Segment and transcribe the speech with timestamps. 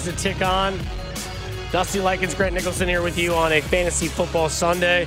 [0.00, 0.78] Continues to tick on.
[1.72, 5.06] Dusty Likens, Grant Nicholson here with you on a fantasy football Sunday.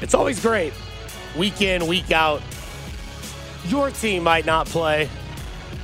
[0.00, 0.72] It's always great,
[1.36, 2.42] week in, week out.
[3.66, 5.10] Your team might not play,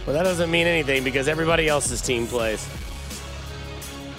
[0.06, 2.66] but that doesn't mean anything because everybody else's team plays.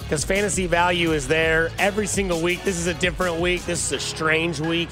[0.02, 2.62] Because fantasy value is there every single week.
[2.62, 3.64] This is a different week.
[3.64, 4.88] This is a strange week.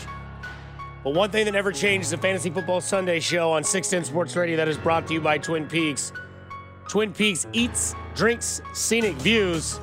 [1.04, 4.56] But one thing that never changes the Fantasy Football Sunday show on 610 Sports Radio
[4.56, 6.12] that is brought to you by Twin Peaks.
[6.88, 9.80] Twin Peaks eats, drinks, scenic views.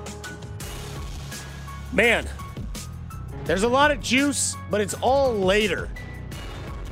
[1.92, 2.28] Man,
[3.46, 5.90] there's a lot of juice, but it's all later.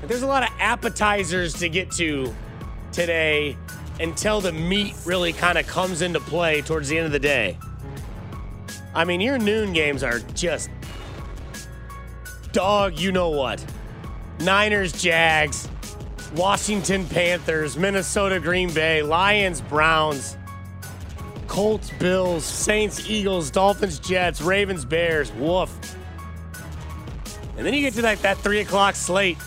[0.07, 2.33] There's a lot of appetizers to get to
[2.91, 3.57] today
[3.99, 7.57] until the meat really kind of comes into play towards the end of the day.
[8.93, 10.69] I mean, your noon games are just
[12.51, 13.63] dog, you know what.
[14.39, 15.69] Niners, Jags,
[16.35, 20.37] Washington Panthers, Minnesota, Green Bay, Lions, Browns,
[21.47, 25.31] Colts, Bills, Saints, Eagles, Dolphins, Jets, Ravens, Bears.
[25.33, 25.69] Woof.
[27.57, 29.37] And then you get to that, that three o'clock slate.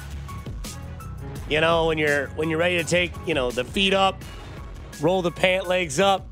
[1.49, 4.23] You know, when you're when you're ready to take, you know, the feet up,
[5.01, 6.27] roll the pant legs up,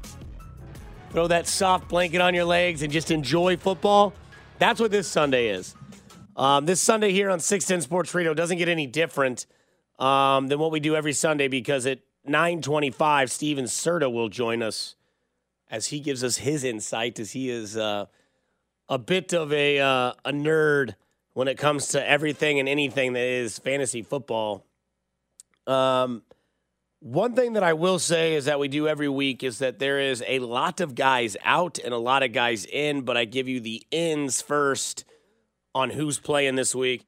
[1.11, 4.13] throw that soft blanket on your legs and just enjoy football.
[4.59, 5.75] That's what this Sunday is.
[6.37, 9.47] Um, this Sunday here on 610 Sports Radio doesn't get any different
[10.03, 14.97] um, than what we do every Sunday because at 925, Steven Serta will join us
[15.71, 18.07] as he gives us his insight as he is uh,
[18.89, 20.97] a bit of a, uh, a nerd
[21.35, 24.67] when it comes to everything and anything that is fantasy football.
[25.69, 26.23] Um,
[26.99, 30.01] one thing that I will say is that we do every week is that there
[30.01, 33.47] is a lot of guys out and a lot of guys in, but I give
[33.49, 35.05] you the ins first
[35.77, 37.07] on who's playing this week.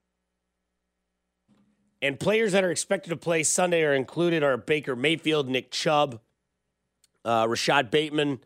[2.05, 6.21] And players that are expected to play Sunday are included are Baker Mayfield, Nick Chubb,
[7.25, 8.41] uh, Rashod Bateman,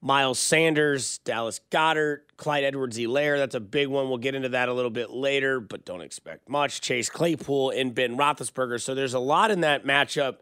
[0.00, 3.36] Miles Sanders, Dallas Goedert, Clyde Edwards Helaire.
[3.36, 4.08] That's a big one.
[4.08, 6.80] We'll get into that a little bit later, but don't expect much.
[6.80, 8.80] Chase Claypool and Ben Roethlisberger.
[8.80, 10.38] So there's a lot in that matchup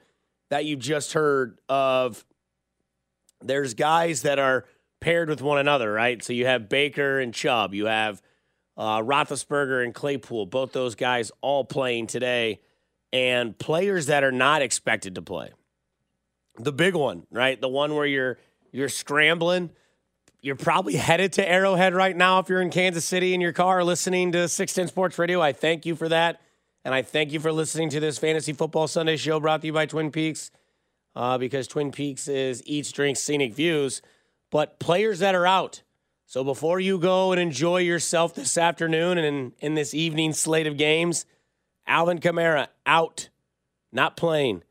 [0.50, 2.24] that you just heard of.
[3.42, 4.64] There's guys that are
[5.00, 6.22] paired with one another, right?
[6.22, 7.74] So you have Baker and Chubb.
[7.74, 8.22] You have
[8.76, 12.60] uh, Roethlisberger and Claypool, both those guys all playing today,
[13.12, 15.50] and players that are not expected to play.
[16.58, 17.60] The big one, right?
[17.60, 18.38] The one where you're
[18.72, 19.70] you're scrambling.
[20.42, 23.82] You're probably headed to Arrowhead right now if you're in Kansas City in your car
[23.82, 25.40] listening to 610 Sports Radio.
[25.40, 26.40] I thank you for that.
[26.84, 29.72] And I thank you for listening to this Fantasy Football Sunday show brought to you
[29.72, 30.52] by Twin Peaks
[31.16, 34.02] uh, because Twin Peaks is Eats, Drinks, Scenic Views.
[34.52, 35.82] But players that are out,
[36.26, 40.66] so before you go and enjoy yourself this afternoon and in, in this evening slate
[40.66, 41.24] of games,
[41.86, 43.28] Alvin Kamara out,
[43.92, 44.64] not playing.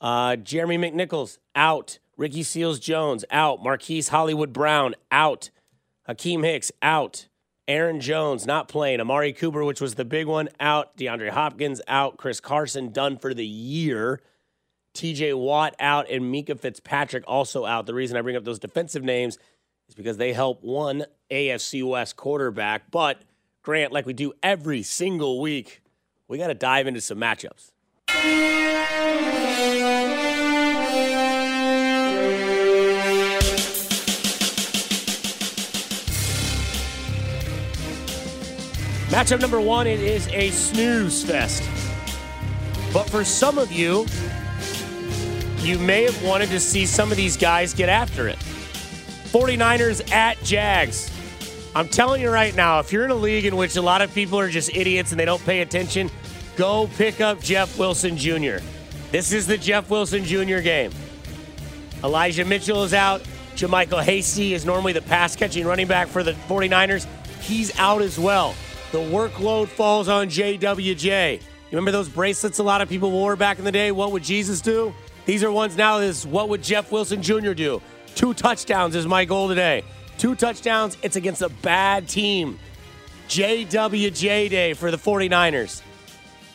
[0.00, 1.98] Uh, Jeremy McNichols out.
[2.16, 3.60] Ricky Seals Jones out.
[3.60, 5.50] Marquise Hollywood Brown out.
[6.08, 7.26] Akiem Hicks out.
[7.66, 9.00] Aaron Jones not playing.
[9.00, 10.96] Amari Cooper, which was the big one, out.
[10.96, 12.18] DeAndre Hopkins out.
[12.18, 14.20] Chris Carson done for the year.
[14.94, 16.08] TJ Watt out.
[16.08, 17.86] And Minkah Fitzpatrick also out.
[17.86, 19.38] The reason I bring up those defensive names
[19.88, 22.90] is because they help one AFC West quarterback.
[22.90, 23.22] But
[23.62, 25.82] Grant, like we do every single week,
[26.28, 27.70] we got to dive into some matchups.
[39.08, 41.62] Matchup number one, it is a snooze fest.
[42.92, 44.06] But for some of you,
[45.60, 48.38] you may have wanted to see some of these guys get after it.
[49.34, 51.10] 49ers at Jags.
[51.74, 54.14] I'm telling you right now, if you're in a league in which a lot of
[54.14, 56.08] people are just idiots and they don't pay attention,
[56.54, 58.58] go pick up Jeff Wilson Jr.
[59.10, 60.60] This is the Jeff Wilson Jr.
[60.60, 60.92] game.
[62.04, 63.22] Elijah Mitchell is out.
[63.56, 67.04] JaMycal Hasty is normally the pass catching running back for the 49ers.
[67.40, 68.54] He's out as well.
[68.92, 71.40] The workload falls on JWJ.
[71.40, 71.40] You
[71.72, 73.90] remember those bracelets a lot of people wore back in the day?
[73.90, 74.94] What would Jesus do?
[75.26, 77.52] These are ones now is what would Jeff Wilson Jr.
[77.52, 77.82] do?
[78.14, 79.82] Two touchdowns is my goal today.
[80.18, 80.96] Two touchdowns.
[81.02, 82.58] It's against a bad team.
[83.28, 85.82] JWJ day for the 49ers.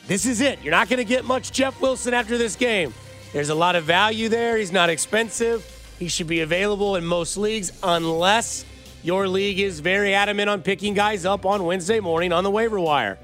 [0.07, 0.59] This is it.
[0.63, 2.93] You're not going to get much Jeff Wilson after this game.
[3.33, 4.57] There's a lot of value there.
[4.57, 5.65] He's not expensive.
[5.99, 8.65] He should be available in most leagues unless
[9.03, 12.79] your league is very adamant on picking guys up on Wednesday morning on the waiver
[12.79, 13.19] wire.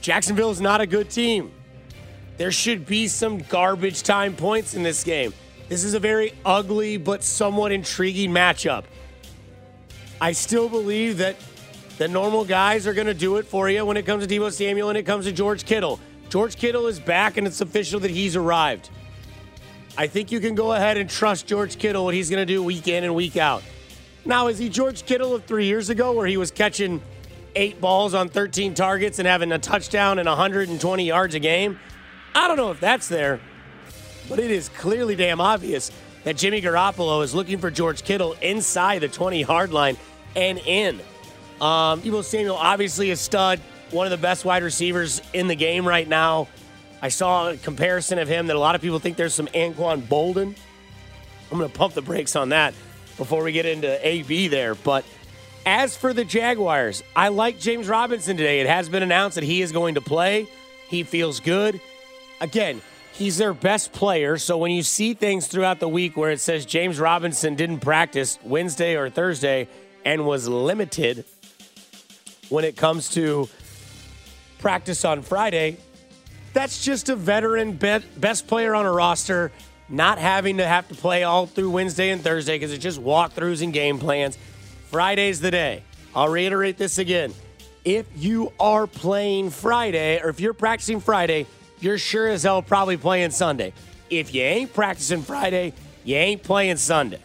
[0.00, 1.52] Jacksonville is not a good team.
[2.36, 5.32] There should be some garbage time points in this game.
[5.70, 8.82] This is a very ugly but somewhat intriguing matchup.
[10.20, 11.36] I still believe that
[11.96, 14.50] the normal guys are going to do it for you when it comes to Deebo
[14.50, 16.00] Samuel and it comes to George Kittle.
[16.28, 18.90] George Kittle is back and it's official that he's arrived.
[19.96, 22.64] I think you can go ahead and trust George Kittle what he's going to do
[22.64, 23.62] week in and week out.
[24.24, 27.00] Now, is he George Kittle of three years ago where he was catching
[27.54, 31.78] eight balls on 13 targets and having a touchdown and 120 yards a game?
[32.34, 33.40] I don't know if that's there,
[34.30, 35.90] but it is clearly damn obvious
[36.22, 39.98] that Jimmy Garoppolo is looking for George Kittle inside the 20 yard line
[40.36, 41.00] and in.
[41.60, 43.60] Um, Deebo Samuel, obviously a stud,
[43.90, 46.48] one of the best wide receivers in the game right now.
[47.02, 50.02] I saw a comparison of him that a lot of people think there's some Anquan
[50.02, 50.54] Boldin.
[51.50, 52.72] I'm going to pump the brakes on that
[53.16, 54.74] before we get into AB there.
[54.74, 55.04] But
[55.66, 58.60] as for the Jaguars, I like James Robinson today.
[58.60, 60.46] It has been announced that he is going to play.
[60.88, 61.80] He feels good.
[62.40, 62.80] Again,
[63.12, 64.38] he's their best player.
[64.38, 68.38] So when you see things throughout the week where it says James Robinson didn't practice
[68.42, 69.68] Wednesday or Thursday
[70.04, 71.24] and was limited
[72.48, 73.48] when it comes to
[74.58, 75.76] practice on Friday,
[76.52, 79.52] that's just a veteran best player on a roster
[79.90, 83.62] not having to have to play all through Wednesday and Thursday because it's just walkthroughs
[83.62, 84.38] and game plans.
[84.86, 85.82] Friday's the day.
[86.14, 87.34] I'll reiterate this again.
[87.84, 91.46] If you are playing Friday or if you're practicing Friday,
[91.80, 93.72] you're sure as hell probably playing Sunday.
[94.08, 95.72] If you ain't practicing Friday,
[96.04, 97.20] you ain't playing Sunday.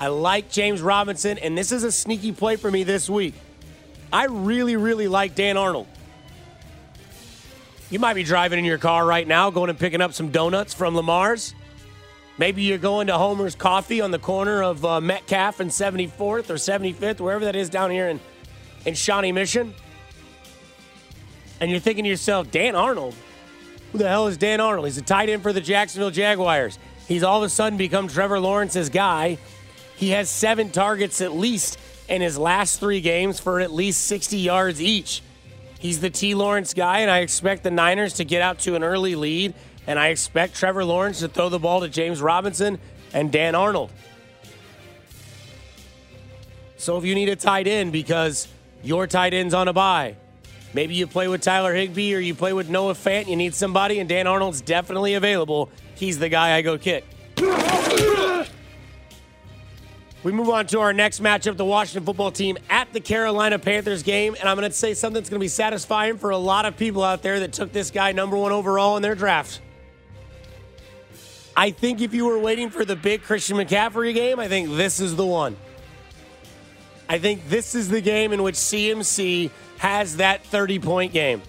[0.00, 3.34] I like James Robinson, and this is a sneaky play for me this week.
[4.12, 5.86] I really, really like Dan Arnold.
[7.90, 10.74] You might be driving in your car right now, going and picking up some donuts
[10.74, 11.54] from Lamar's.
[12.36, 16.54] Maybe you're going to Homer's Coffee on the corner of uh, Metcalf and 74th or
[16.54, 18.20] 75th, wherever that is down here in,
[18.84, 19.74] in Shawnee Mission.
[21.60, 23.14] And you're thinking to yourself, Dan Arnold?
[23.92, 24.86] Who the hell is Dan Arnold?
[24.86, 26.78] He's a tight end for the Jacksonville Jaguars.
[27.06, 29.38] He's all of a sudden become Trevor Lawrence's guy.
[29.96, 34.36] He has seven targets at least in his last three games for at least 60
[34.36, 35.22] yards each.
[35.78, 36.34] He's the T.
[36.34, 39.54] Lawrence guy, and I expect the Niners to get out to an early lead
[39.88, 42.78] and I expect Trevor Lawrence to throw the ball to James Robinson
[43.14, 43.90] and Dan Arnold.
[46.76, 48.48] So if you need a tight end because
[48.82, 50.16] your tight end's on a bye,
[50.74, 53.98] maybe you play with Tyler Higbee or you play with Noah Fant, you need somebody,
[53.98, 55.70] and Dan Arnold's definitely available.
[55.94, 57.04] He's the guy I go kick.
[60.24, 64.02] We move on to our next matchup, the Washington football team at the Carolina Panthers
[64.02, 64.34] game.
[64.38, 66.76] And I'm going to say something that's going to be satisfying for a lot of
[66.76, 69.60] people out there that took this guy number one overall in their draft.
[71.56, 75.00] I think if you were waiting for the big Christian McCaffrey game, I think this
[75.00, 75.56] is the one.
[77.08, 81.42] I think this is the game in which CMC has that 30 point game.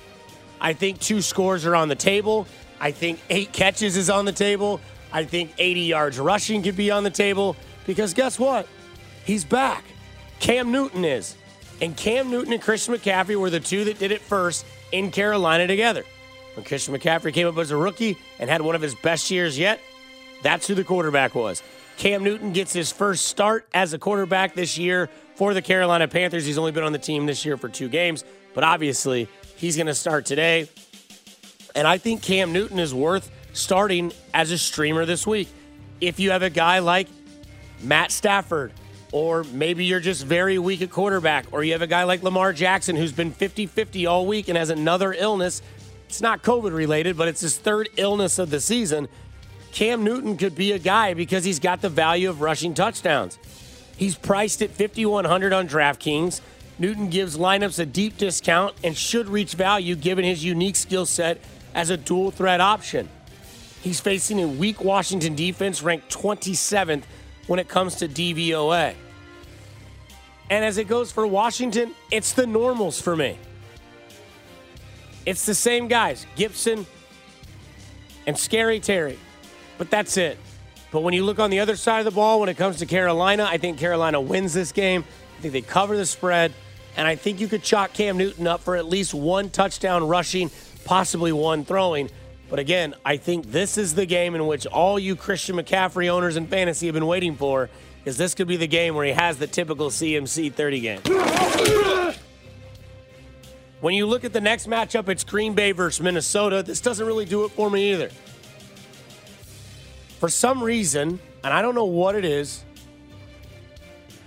[0.62, 2.48] I think two scores are on the table.
[2.80, 4.80] I think eight catches is on the table.
[5.12, 8.68] I think 80 yards rushing could be on the table because guess what?
[9.25, 9.84] He's back.
[10.39, 11.36] Cam Newton is.
[11.82, 15.68] And Cam Newton and Christian McCaffrey were the two that did it first in Carolina
[15.68, 16.04] together.
[16.56, 19.58] When Christian McCaffrey came up as a rookie and had one of his best years
[19.58, 19.80] yet,
[20.44, 21.63] that's who the quarterback was.
[21.98, 26.46] Cam Newton gets his first start as a quarterback this year for the Carolina Panthers.
[26.46, 29.88] He's only been on the team this year for two games, but obviously he's going
[29.88, 30.67] to start today.
[31.74, 35.48] And I think Cam Newton is worth starting as a streamer this week.
[36.01, 37.08] If you have a guy like
[37.81, 38.74] Matt Stafford,
[39.12, 42.53] Or maybe you're just very weak at quarterback, or you have a guy like Lamar
[42.53, 45.63] Jackson who's been 50 50 all week and has another illness.
[46.08, 49.08] It's not COVID related, but it's his third illness of the season.
[49.72, 53.39] Cam Newton could be a guy because he's got the value of rushing touchdowns.
[54.00, 56.39] He's priced at 5100 on DraftKings.
[56.77, 61.38] Newton gives lineups a deep discount and should reach value given his unique skill set
[61.75, 63.10] as a dual threat option.
[63.82, 67.03] He's facing a weak Washington defense ranked 27th
[67.48, 68.96] when it comes to DVOA.
[70.50, 73.38] And as it goes for Washington, it's the normals for me.
[75.25, 76.88] It's the same guys, Gibson
[78.25, 79.20] and Scary Terry.
[79.77, 80.38] But that's it.
[80.91, 82.86] But when you look on the other side of the ball, when it comes to
[82.86, 85.03] Carolina, I think Carolina wins this game.
[85.38, 86.53] I think they cover the spread.
[86.98, 90.50] And I think you could chalk Cam Newton up for at least one touchdown rushing,
[90.86, 92.10] possibly one throwing.
[92.50, 96.36] But again, I think this is the game in which all you Christian McCaffrey owners
[96.36, 97.69] in fantasy have been waiting for,
[98.00, 101.01] because this could be the game where he has the typical CMC 30 game.
[103.81, 106.63] When you look at the next matchup, it's Green Bay versus Minnesota.
[106.63, 108.10] This doesn't really do it for me either.
[110.20, 112.64] For some reason, and I don't know what it is,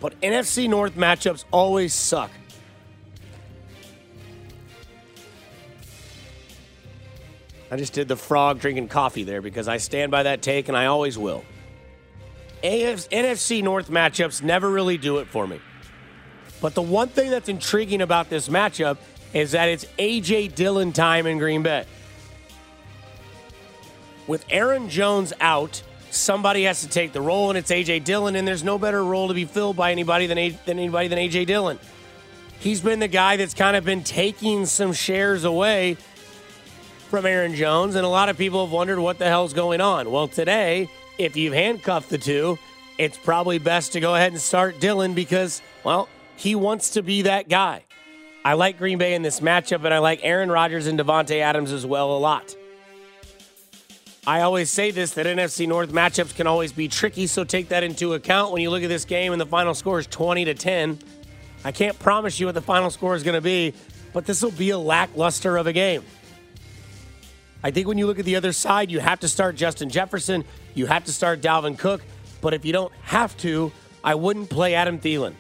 [0.01, 2.31] but NFC North matchups always suck.
[7.71, 10.77] I just did the frog drinking coffee there because I stand by that take and
[10.77, 11.45] I always will.
[12.63, 15.61] AF- NFC North matchups never really do it for me.
[16.61, 18.97] But the one thing that's intriguing about this matchup
[19.35, 20.49] is that it's A.J.
[20.49, 21.85] Dillon time in Green Bay.
[24.27, 28.01] With Aaron Jones out, somebody has to take the role, and it's A.J.
[28.01, 31.09] Dillon, and there's no better role to be filled by anybody than, a- than anybody
[31.09, 31.45] than A.J.
[31.47, 31.79] Dillon.
[32.61, 35.97] He's been the guy that's kind of been taking some shares away
[37.09, 40.11] from Aaron Jones, and a lot of people have wondered what the hell's going on.
[40.11, 40.89] Well, today,
[41.19, 42.59] if you've handcuffed the two,
[42.99, 47.23] it's probably best to go ahead and start Dillon because, well, he wants to be
[47.23, 47.83] that guy.
[48.45, 51.73] I like Green Bay in this matchup, and I like Aaron Rodgers and Davante Adams
[51.73, 52.55] as well a lot.
[54.25, 57.83] I always say this that NFC North matchups can always be tricky, so take that
[57.83, 60.55] into account when you look at this game and the final score is 20 to
[60.55, 61.01] 10.
[61.65, 63.75] I can't promise you what the final score is going to be,
[64.13, 66.05] but this will be a lackluster of a game.
[67.65, 70.45] I think when you look at the other side, you have to start Justin Jefferson,
[70.75, 72.03] you have to start Dalvin Cook,
[72.41, 73.73] but if you don't have to,
[74.05, 75.35] I wouldn't play Adam Thielen.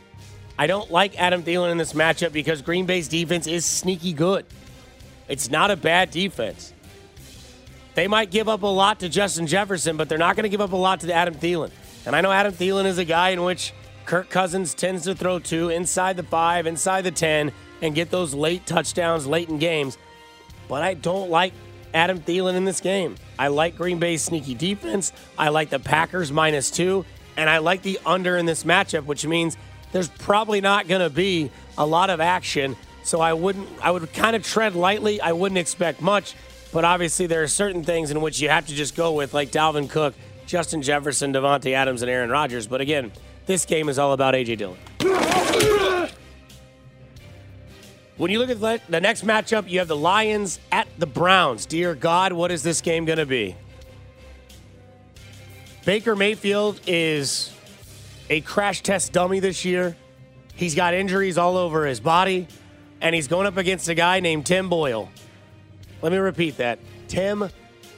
[0.58, 4.44] I don't like Adam Thielen in this matchup because Green Bay's defense is sneaky good.
[5.28, 6.72] It's not a bad defense.
[7.94, 10.60] They might give up a lot to Justin Jefferson, but they're not going to give
[10.60, 11.70] up a lot to Adam Thielen.
[12.06, 13.72] And I know Adam Thielen is a guy in which
[14.06, 18.34] Kirk Cousins tends to throw to inside the five, inside the 10, and get those
[18.34, 19.98] late touchdowns late in games.
[20.68, 21.52] But I don't like
[21.92, 23.16] Adam Thielen in this game.
[23.38, 25.12] I like Green Bay's sneaky defense.
[25.38, 27.04] I like the Packers minus two.
[27.36, 29.56] And I like the under in this matchup, which means
[29.92, 32.76] there's probably not going to be a lot of action.
[33.04, 35.20] So I wouldn't, I would kind of tread lightly.
[35.20, 36.34] I wouldn't expect much.
[36.72, 39.50] But obviously, there are certain things in which you have to just go with, like
[39.50, 40.14] Dalvin Cook,
[40.46, 42.66] Justin Jefferson, Davante Adams, and Aaron Rodgers.
[42.66, 43.12] But again,
[43.46, 44.56] this game is all about A.J.
[44.56, 44.78] Dillon.
[48.16, 51.66] When you look at the- next matchup, you have the Lions at the Browns.
[51.66, 53.56] Dear God, what is this game going to be?
[55.84, 57.52] Baker Mayfield is
[58.30, 59.96] a crash test dummy this year.
[60.54, 62.46] He's got injuries all over his body,
[63.00, 65.08] and he's going up against a guy named Tim Boyle.
[66.02, 66.78] Let me repeat that.
[67.08, 67.48] Tim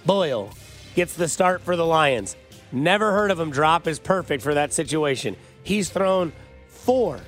[0.05, 0.51] Boyle
[0.95, 2.37] gets the start for the Lions.
[2.71, 5.37] Never heard of him drop is perfect for that situation.
[5.63, 6.33] He's thrown
[6.69, 7.21] four,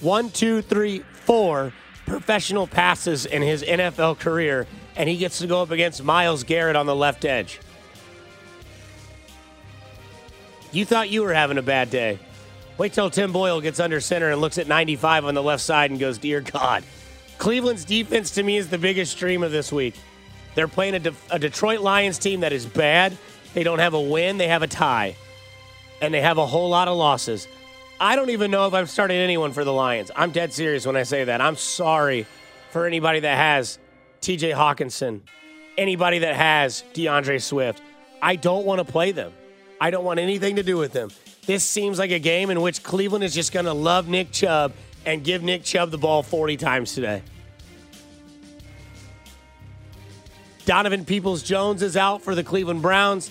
[0.00, 1.72] one, two, three, four
[2.06, 6.76] professional passes in his NFL career, and he gets to go up against Myles Garrett
[6.76, 7.60] on the left edge.
[10.70, 12.18] You thought you were having a bad day.
[12.76, 15.90] Wait till Tim Boyle gets under center and looks at 95 on the left side
[15.90, 16.84] and goes, Dear God.
[17.38, 19.94] Cleveland's defense to me is the biggest stream of this week.
[20.54, 23.16] They're playing a, De- a Detroit Lions team that is bad.
[23.54, 25.16] They don't have a win, they have a tie.
[26.00, 27.48] And they have a whole lot of losses.
[28.00, 30.10] I don't even know if I'm starting anyone for the Lions.
[30.14, 31.40] I'm dead serious when I say that.
[31.40, 32.26] I'm sorry
[32.70, 33.78] for anybody that has
[34.20, 35.20] TJ Hockenson,
[35.78, 37.80] anybody that has D'Andre Swift.
[38.20, 39.32] I don't want to play them.
[39.80, 41.10] I don't want anything to do with them.
[41.46, 44.72] This seems like a game in which Cleveland is just going to love Nick Chubb
[45.06, 47.22] and give Nick Chubb the ball 40 times today.
[50.64, 53.30] Donovan Peoples Jones is out for the Cleveland Browns.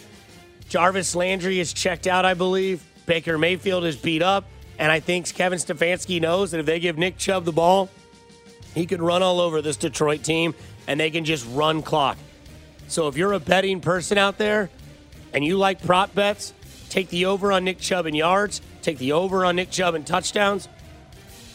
[0.70, 2.84] Jarvis Landry is checked out, I believe.
[3.06, 4.46] Baker Mayfield is beat up.
[4.78, 7.90] And I think Kevin Stefanski knows that if they give Nick Chubb the ball,
[8.74, 10.56] he can run all over this Detroit team
[10.88, 12.18] and they can just run clock.
[12.88, 14.70] So if you're a betting person out there
[15.34, 16.54] and you like prop bets,
[16.90, 20.04] take the over on Nick Chubb in yards, Take the over on Nick Chubb in
[20.04, 20.68] touchdowns.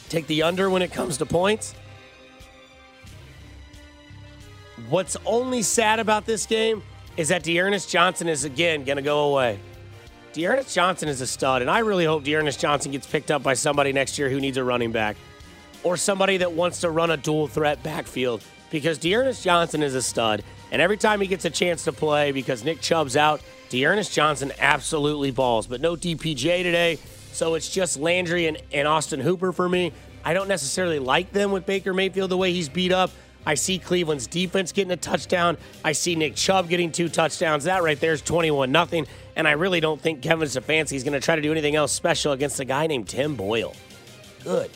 [0.08, 1.74] Take the under when it comes to points.
[4.88, 6.82] What's only sad about this game
[7.16, 9.58] is that D'Ernest Johnson is again going to go away.
[10.32, 13.54] D'Ernest Johnson is a stud, and I really hope D'Ernest Johnson gets picked up by
[13.54, 15.16] somebody next year who needs a running back
[15.82, 20.02] or somebody that wants to run a dual threat backfield because D'Ernest Johnson is a
[20.02, 20.42] stud.
[20.70, 24.52] And every time he gets a chance to play because Nick Chubb's out, D'Ernest Johnson
[24.58, 25.66] absolutely balls.
[25.66, 26.98] But no DPJ today,
[27.32, 29.92] so it's just Landry and, and Austin Hooper for me.
[30.24, 33.10] I don't necessarily like them with Baker Mayfield the way he's beat up.
[33.46, 35.56] I see Cleveland's defense getting a touchdown.
[35.84, 37.64] I see Nick Chubb getting two touchdowns.
[37.64, 39.06] That right there is 21 nothing.
[39.36, 41.92] And I really don't think Kevin Stefanski is going to try to do anything else
[41.92, 43.74] special against a guy named Tim Boyle.
[44.44, 44.70] Good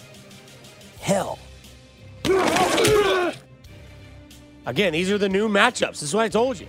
[1.02, 1.38] hell.
[4.64, 6.00] Again, these are the new matchups.
[6.00, 6.68] This is what I told you.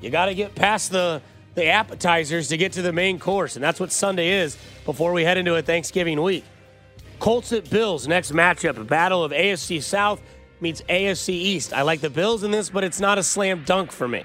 [0.00, 1.22] You got to get past the
[1.54, 5.24] the appetizers to get to the main course, and that's what Sunday is before we
[5.24, 6.44] head into a Thanksgiving week.
[7.18, 10.20] Colts at Bills, next matchup, a battle of AFC South
[10.60, 11.72] meets AFC East.
[11.72, 14.24] I like the Bills in this, but it's not a slam dunk for me.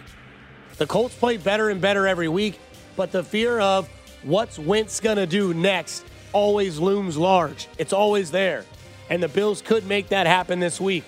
[0.77, 2.59] The Colts play better and better every week,
[2.95, 3.89] but the fear of
[4.23, 7.67] what's Wentz going to do next always looms large.
[7.77, 8.65] It's always there.
[9.09, 11.03] And the Bills could make that happen this week.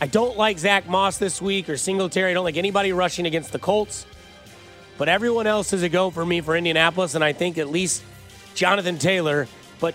[0.00, 2.32] I don't like Zach Moss this week or Singletary.
[2.32, 4.06] I don't like anybody rushing against the Colts.
[4.96, 8.02] But everyone else is a go for me for Indianapolis, and I think at least
[8.54, 9.48] Jonathan Taylor.
[9.80, 9.94] But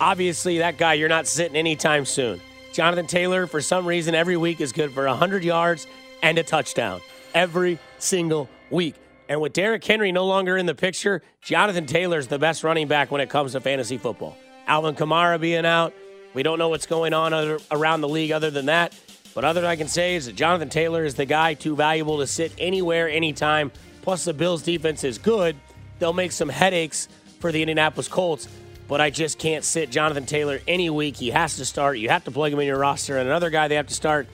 [0.00, 2.40] obviously, that guy you're not sitting anytime soon.
[2.72, 5.86] Jonathan Taylor, for some reason, every week is good for 100 yards
[6.22, 7.00] and a touchdown
[7.34, 8.94] every single week.
[9.28, 13.10] And with Derrick Henry no longer in the picture, Jonathan Taylor's the best running back
[13.10, 14.36] when it comes to fantasy football.
[14.66, 15.94] Alvin Kamara being out,
[16.34, 18.98] we don't know what's going on other, around the league other than that.
[19.34, 22.18] But other than I can say is that Jonathan Taylor is the guy too valuable
[22.18, 23.70] to sit anywhere, anytime.
[24.08, 25.54] Plus, the Bills' defense is good.
[25.98, 27.10] They'll make some headaches
[27.40, 28.48] for the Indianapolis Colts,
[28.88, 31.14] but I just can't sit Jonathan Taylor any week.
[31.14, 31.98] He has to start.
[31.98, 33.18] You have to plug him in your roster.
[33.18, 34.26] And another guy they have to start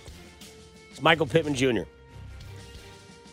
[0.92, 1.88] is Michael Pittman Jr.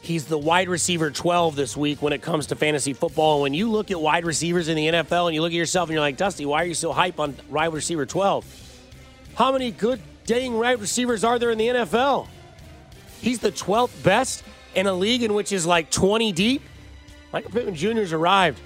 [0.02, 3.36] He's the wide receiver 12 this week when it comes to fantasy football.
[3.36, 5.90] And when you look at wide receivers in the NFL and you look at yourself
[5.90, 8.80] and you're like, Dusty, why are you so hype on wide receiver 12?
[9.36, 12.28] How many good dang wide receivers are there in the NFL?
[13.22, 14.44] He's the 12th best
[14.76, 16.62] in a league in which is like 20 deep.
[17.34, 18.60] Michael Pittman Jr.'s arrived,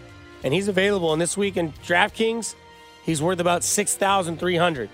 [0.43, 1.13] and he's available.
[1.13, 2.55] And this week in DraftKings,
[3.03, 4.89] he's worth about 6,300.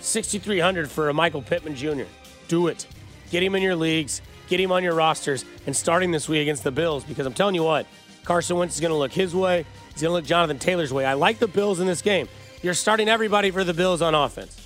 [0.00, 2.04] 6,300 for a Michael Pittman Jr.
[2.48, 2.86] Do it.
[3.30, 6.62] Get him in your leagues, get him on your rosters, and starting this week against
[6.62, 7.86] the Bills because I'm telling you what,
[8.24, 9.64] Carson Wentz is going to look his way.
[9.92, 11.04] He's going to look Jonathan Taylor's way.
[11.04, 12.28] I like the Bills in this game.
[12.62, 14.60] You're starting everybody for the Bills on offense.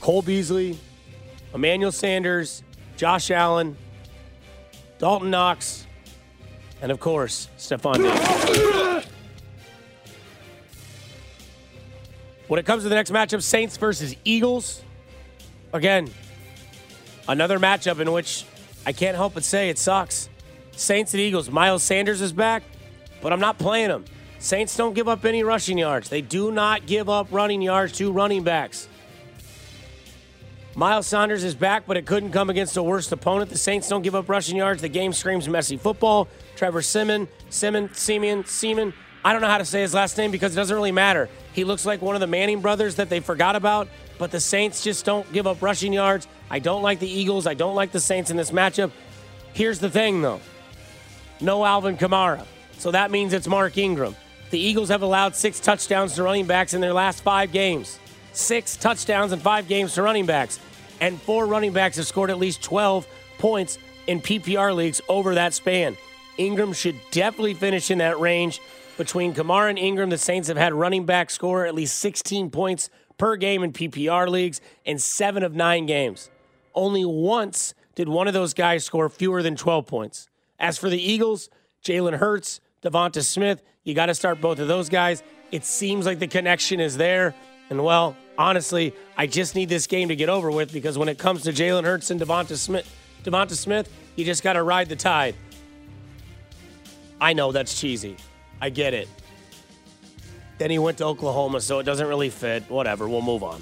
[0.00, 0.78] Cole Beasley,
[1.54, 2.62] Emmanuel Sanders,
[2.96, 3.76] Josh Allen,
[4.98, 5.86] Dalton Knox,
[6.80, 9.06] and of course, Diggs.
[12.48, 14.82] When it comes to the next matchup, Saints versus Eagles.
[15.72, 16.08] Again,
[17.28, 18.44] another matchup in which
[18.86, 20.28] I can't help but say it sucks.
[20.72, 21.50] Saints and Eagles.
[21.50, 22.62] Miles Sanders is back,
[23.20, 24.04] but I'm not playing him.
[24.38, 26.08] Saints don't give up any rushing yards.
[26.08, 28.88] They do not give up running yards to running backs.
[30.76, 33.48] Miles Sanders is back, but it couldn't come against a worst opponent.
[33.48, 34.82] The Saints don't give up rushing yards.
[34.82, 36.28] The game screams messy football.
[36.54, 38.92] Trevor Simon, Simon, Simeon, Seaman.
[39.24, 41.30] I don't know how to say his last name because it doesn't really matter.
[41.54, 44.84] He looks like one of the Manning brothers that they forgot about, but the Saints
[44.84, 46.28] just don't give up rushing yards.
[46.50, 47.46] I don't like the Eagles.
[47.46, 48.90] I don't like the Saints in this matchup.
[49.54, 50.40] Here's the thing, though
[51.40, 52.44] no Alvin Kamara.
[52.76, 54.14] So that means it's Mark Ingram.
[54.50, 57.98] The Eagles have allowed six touchdowns to running backs in their last five games.
[58.34, 60.60] Six touchdowns in five games to running backs
[61.00, 63.06] and four running backs have scored at least 12
[63.38, 65.96] points in PPR leagues over that span.
[66.38, 68.60] Ingram should definitely finish in that range.
[68.96, 72.88] Between Kamara and Ingram, the Saints have had running back score at least 16 points
[73.18, 76.30] per game in PPR leagues in seven of nine games.
[76.74, 80.28] Only once did one of those guys score fewer than 12 points.
[80.58, 81.48] As for the Eagles,
[81.84, 85.22] Jalen Hurts, Devonta Smith, you got to start both of those guys.
[85.50, 87.34] It seems like the connection is there.
[87.70, 91.18] And well, honestly, I just need this game to get over with because when it
[91.18, 92.90] comes to Jalen Hurts and Devonta Smith,
[93.24, 95.34] Devonta Smith, you just got to ride the tide.
[97.20, 98.16] I know that's cheesy.
[98.60, 99.08] I get it.
[100.58, 102.70] Then he went to Oklahoma, so it doesn't really fit.
[102.70, 103.60] Whatever, we'll move on.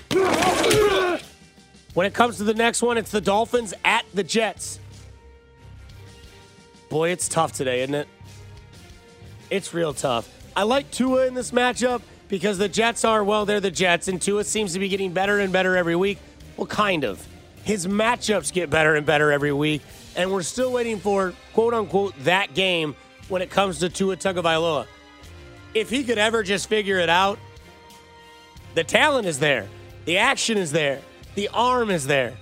[1.95, 4.79] When it comes to the next one, it's the Dolphins at the Jets.
[6.89, 8.09] Boy, it's tough today, isn't it?
[9.51, 10.29] It's real tough.
[10.57, 14.21] I like Tua in this matchup because the Jets are, well, they're the Jets, and
[14.21, 16.19] Tua seems to be getting better and better every week.
[16.57, 17.27] Well, kind of.
[17.65, 19.83] His matchups get better and better every week,
[20.17, 22.95] and we're still waiting for, quote unquote, that game
[23.29, 24.87] when it comes to Tua Tagovailoa.
[25.75, 27.39] if he could ever just figure it out,
[28.75, 29.67] the talent is there,
[30.05, 31.01] the action is there,
[31.35, 32.35] the arm is there.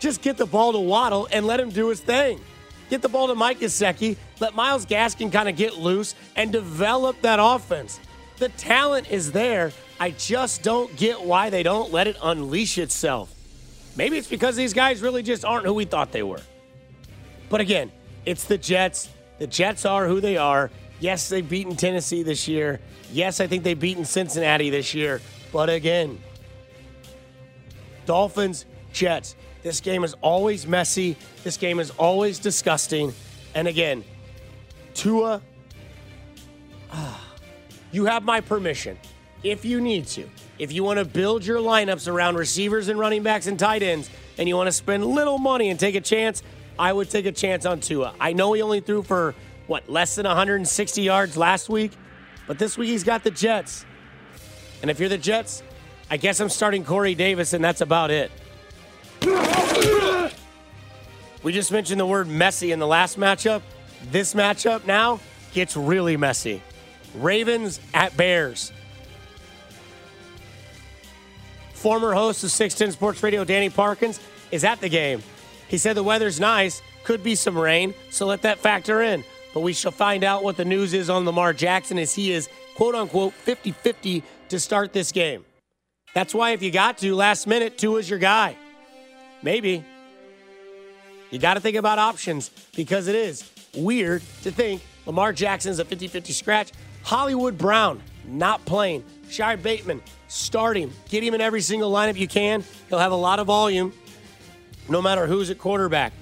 [0.00, 2.40] Just get the ball to Waddle and let him do his thing.
[2.88, 7.20] Get the ball to Mike Gesicki, let Myles Gaskin kind of get loose and develop
[7.22, 8.00] that offense.
[8.38, 9.72] The talent is there.
[9.98, 13.34] I just don't get why they don't let it unleash itself.
[13.96, 16.40] Maybe it's because these guys really just aren't who we thought they were.
[17.48, 17.90] But again,
[18.24, 19.08] it's the Jets.
[19.38, 20.70] The Jets are who they are.
[21.00, 22.80] Yes, they've beaten Tennessee this year.
[23.12, 25.20] Yes, I think they've beaten Cincinnati this year.
[25.52, 26.20] But again,
[28.06, 29.34] Dolphins, Jets.
[29.62, 31.16] This game is always messy.
[31.42, 33.12] This game is always disgusting.
[33.54, 34.04] And again,
[34.94, 35.42] Tua,
[36.92, 37.27] ah,
[37.92, 38.98] you have my permission
[39.42, 40.28] if you need to.
[40.58, 44.10] If you want to build your lineups around receivers and running backs and tight ends,
[44.36, 46.42] and you want to spend little money and take a chance,
[46.78, 48.14] I would take a chance on Tua.
[48.20, 49.34] I know he only threw for,
[49.66, 51.92] what, less than 160 yards last week,
[52.46, 53.84] but this week he's got the Jets.
[54.82, 55.62] And if you're the Jets,
[56.10, 58.30] I guess I'm starting Corey Davis, and that's about it.
[61.42, 63.62] We just mentioned the word messy in the last matchup.
[64.10, 65.20] This matchup now
[65.52, 66.62] gets really messy.
[67.14, 68.72] Ravens at Bears.
[71.72, 74.18] Former host of 610 Sports Radio, Danny Parkins,
[74.50, 75.22] is at the game.
[75.68, 79.22] He said the weather's nice, could be some rain, so let that factor in.
[79.54, 82.48] But we shall find out what the news is on Lamar Jackson as he is,
[82.74, 85.44] quote unquote, 50 50 to start this game.
[86.14, 88.56] That's why, if you got to, last minute, Tua's your guy.
[89.42, 89.84] Maybe.
[91.30, 95.84] You got to think about options because it is weird to think Lamar Jackson's a
[95.84, 96.72] 50 50 scratch.
[97.02, 99.04] Hollywood Brown, not playing.
[99.26, 100.92] Rashod Bateman, start him.
[101.08, 102.64] Get him in every single lineup you can.
[102.88, 103.92] He'll have a lot of volume
[104.88, 106.12] no matter who's at quarterback.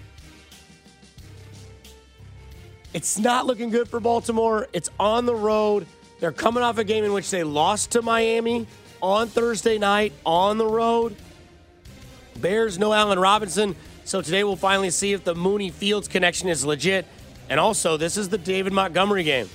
[2.93, 4.69] It's not looking good for Baltimore.
[4.73, 5.87] It's on the road.
[6.19, 8.67] They're coming off a game in which they lost to Miami
[9.03, 11.15] on Thursday night on the road.
[12.37, 13.77] Bears, no Allen Robinson.
[14.05, 17.07] So today we'll finally see if the Mooney Fields connection is legit.
[17.49, 19.49] And also, this is the David Montgomery game.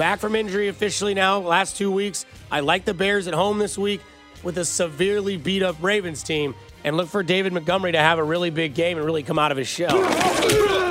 [0.00, 2.24] Back from injury officially now, last two weeks.
[2.50, 4.00] I like the Bears at home this week
[4.42, 8.24] with a severely beat up Ravens team and look for David Montgomery to have a
[8.24, 9.94] really big game and really come out of his shell.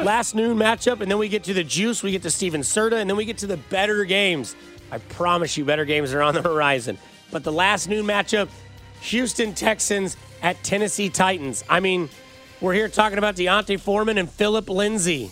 [0.03, 3.01] Last noon matchup, and then we get to the juice, we get to Steven Serta,
[3.01, 4.55] and then we get to the better games.
[4.91, 6.99] I promise you, better games are on the horizon.
[7.31, 8.47] But the last noon matchup,
[9.01, 11.63] Houston Texans at Tennessee Titans.
[11.67, 12.09] I mean,
[12.61, 15.31] we're here talking about D'Onta Foreman and Phillip Lindsay.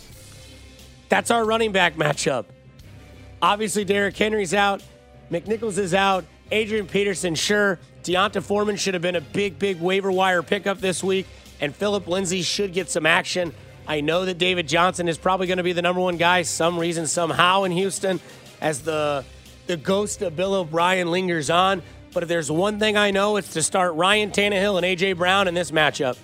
[1.09, 2.45] That's our running back matchup.
[3.41, 4.81] Obviously, Derrick Henry's out,
[5.31, 7.79] McNichols is out, Adrian Peterson, sure.
[8.03, 11.27] D'Onta Foreman should have been a big, big waiver wire pickup this week,
[11.59, 13.53] and Phillip Lindsay should get some action.
[13.87, 16.79] I know that David Johnson is probably going to be the number one guy, some
[16.79, 18.19] reason, somehow in Houston,
[18.61, 19.23] as the
[19.67, 21.83] the ghost of Bill O'Brien lingers on.
[22.13, 25.47] But if there's one thing I know, it's to start Ryan Tannehill and AJ Brown
[25.47, 26.17] in this matchup.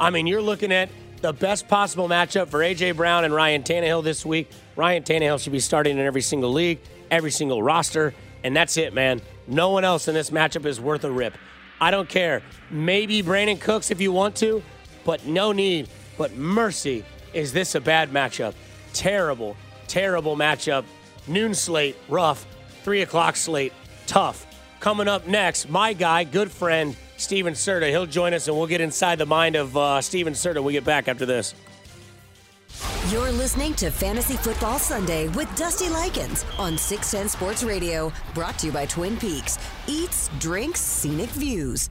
[0.00, 0.88] I mean, you're looking at
[1.20, 4.50] the best possible matchup for AJ Brown and Ryan Tannehill this week.
[4.76, 6.80] Ryan Tannehill should be starting in every single league,
[7.10, 9.20] every single roster, and that's it, man.
[9.46, 11.36] No one else in this matchup is worth a rip.
[11.80, 12.42] I don't care.
[12.70, 14.62] Maybe Brandin Cooks if you want to,
[15.04, 15.88] but no need.
[16.16, 18.54] But mercy, is this a bad matchup?
[18.92, 19.56] Terrible,
[19.88, 20.84] terrible matchup.
[21.26, 22.46] Noon slate, rough.
[22.82, 23.72] Three o'clock slate,
[24.06, 24.46] tough.
[24.80, 27.88] Coming up next, my guy, good friend, Steven Serta.
[27.88, 30.84] He'll join us and we'll get inside the mind of uh, Steven Serta we get
[30.84, 31.54] back after this.
[33.12, 38.68] You're listening to Fantasy Football Sunday with Dusty Likens on 610 Sports Radio, brought to
[38.68, 39.58] you by Twin Peaks.
[39.86, 41.90] Eats, drinks, scenic views.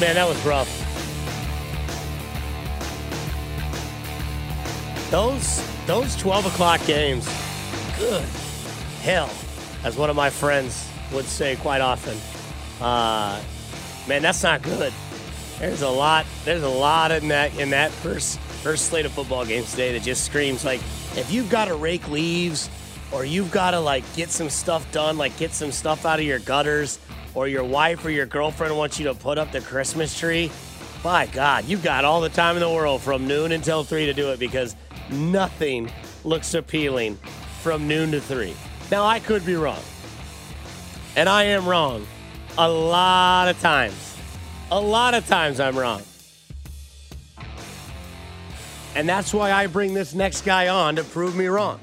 [0.00, 0.68] Man, that was rough.
[5.10, 7.28] Those those 12 o'clock games,
[7.98, 8.24] good
[9.02, 9.28] hell,
[9.84, 12.16] as one of my friends would say quite often.
[12.80, 13.42] Uh,
[14.08, 14.92] man, that's not good.
[15.58, 16.24] There's a lot.
[16.46, 20.02] There's a lot in that in that first first slate of football games today that
[20.02, 20.80] just screams like
[21.14, 22.70] if you've got to rake leaves
[23.12, 26.24] or you've got to like get some stuff done, like get some stuff out of
[26.24, 26.98] your gutters,
[27.34, 30.50] or your wife or your girlfriend wants you to put up the Christmas tree.
[31.02, 34.12] By God, you've got all the time in the world from noon until three to
[34.12, 34.76] do it because
[35.10, 35.90] nothing
[36.24, 37.16] looks appealing
[37.62, 38.54] from noon to three.
[38.90, 39.82] Now I could be wrong,
[41.16, 42.06] and I am wrong
[42.58, 44.16] a lot of times.
[44.70, 46.02] A lot of times I'm wrong.
[48.94, 51.80] And that's why I bring this next guy on to prove me wrong.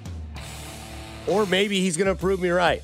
[1.26, 2.84] Or maybe he's going to prove me right.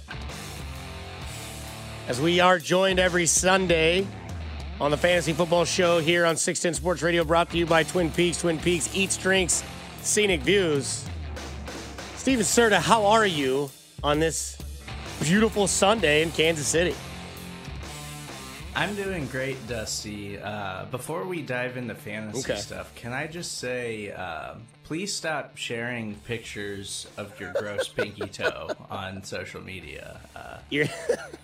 [2.06, 4.06] As we are joined every Sunday
[4.82, 8.12] on the Fantasy Football Show here on 610 Sports Radio, brought to you by Twin
[8.12, 8.42] Peaks.
[8.42, 9.64] Twin Peaks eats, drinks,
[10.02, 11.06] scenic views.
[12.18, 13.70] Steven Serta, how are you
[14.04, 14.58] on this
[15.22, 16.94] beautiful Sunday in Kansas City?
[18.76, 20.40] I'm doing great, Dusty.
[20.40, 22.60] Uh, before we dive into fantasy Okay.
[22.60, 28.70] stuff, can I just say, uh, please stop sharing pictures of your gross pinky toe
[28.90, 30.20] on social media.
[30.36, 30.58] Uh,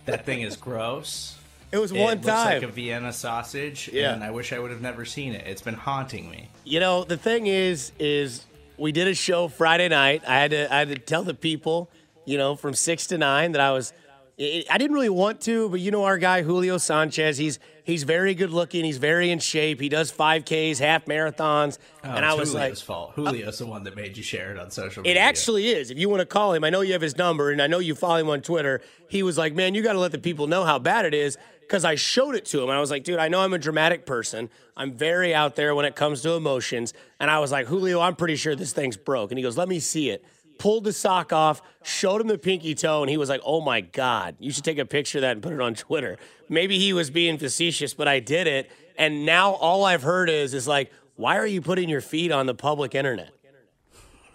[0.05, 1.35] that thing is gross.
[1.71, 2.45] It was one looks time.
[2.55, 4.11] like a Vienna sausage, Yeah.
[4.13, 5.45] and I wish I would have never seen it.
[5.45, 6.49] It's been haunting me.
[6.63, 8.47] You know, the thing is, is
[8.79, 10.23] we did a show Friday night.
[10.27, 11.87] I had to, I had to tell the people,
[12.25, 13.93] you know, from six to nine that I was.
[14.39, 17.38] I I didn't really want to, but you know our guy Julio Sanchez.
[17.38, 18.86] He's he's very good looking.
[18.86, 19.82] He's very in shape.
[19.82, 23.15] He does five Ks, half marathons, Oh, and I was like, Julio's fault.
[23.15, 25.15] Julio's the one that made you share it on social media.
[25.19, 25.91] It actually is.
[25.91, 27.80] If you want to call him, I know you have his number and I know
[27.80, 28.82] you follow him on Twitter.
[29.10, 31.38] He was like, Man, you got to let the people know how bad it is
[31.62, 32.69] because I showed it to him.
[32.69, 34.49] And I was like, Dude, I know I'm a dramatic person.
[34.78, 36.93] I'm very out there when it comes to emotions.
[37.19, 39.32] And I was like, Julio, I'm pretty sure this thing's broke.
[39.32, 40.23] And he goes, Let me see it.
[40.60, 43.82] Pulled the sock off, showed him the pinky toe, and he was like, Oh my
[43.82, 46.17] God, you should take a picture of that and put it on Twitter.
[46.48, 48.69] Maybe he was being facetious, but I did it.
[48.98, 52.45] And now all I've heard is, is like, why are you putting your feet on
[52.45, 53.32] the public internet?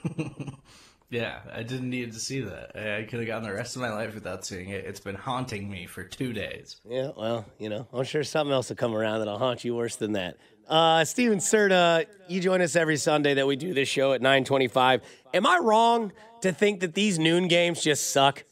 [1.11, 2.75] Yeah, I didn't need to see that.
[2.75, 4.85] I could have gone the rest of my life without seeing it.
[4.85, 6.81] It's been haunting me for two days.
[6.89, 9.95] Yeah, well, you know, I'm sure something else will come around that'll haunt you worse
[9.95, 10.39] than that.
[10.69, 15.03] Uh, Steven Serta, you join us every Sunday that we do this show at 925.
[15.35, 18.45] Am I wrong to think that these noon games just suck?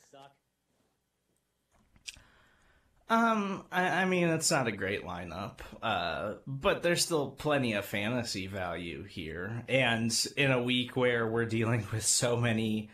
[3.09, 7.85] Um, I, I mean, it's not a great lineup, uh, but there's still plenty of
[7.85, 9.64] fantasy value here.
[9.68, 12.88] And in a week where we're dealing with so many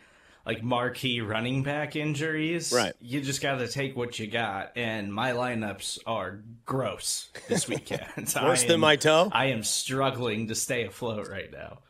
[0.49, 2.93] like marquee running back injuries, Right.
[2.99, 4.71] You just got to take what you got.
[4.75, 8.01] And my lineups are gross this weekend.
[8.17, 9.29] Worse I than my toe?
[9.31, 11.81] I am struggling to stay afloat right now.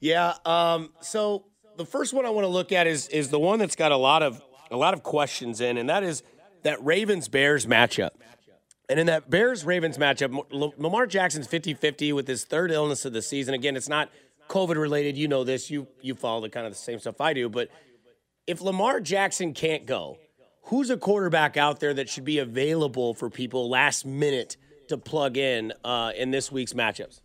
[0.00, 0.32] Yeah.
[0.46, 1.44] Um, so
[1.76, 3.96] the first one I want to look at is is the one that's got a
[3.98, 6.22] lot of a lot of questions in, and that is
[6.62, 8.12] that Ravens Bears matchup.
[8.88, 10.46] And in that Bears Ravens matchup,
[10.78, 13.52] Lamar Jackson's 50-50 with his third illness of the season.
[13.52, 14.10] Again, it's not
[14.52, 15.16] COVID related.
[15.16, 15.70] You know this.
[15.70, 17.48] You you follow the kind of the same stuff I do.
[17.48, 17.70] But
[18.46, 20.18] if Lamar Jackson can't go,
[20.64, 25.38] who's a quarterback out there that should be available for people last minute to plug
[25.38, 27.20] in uh, in this week's matchups?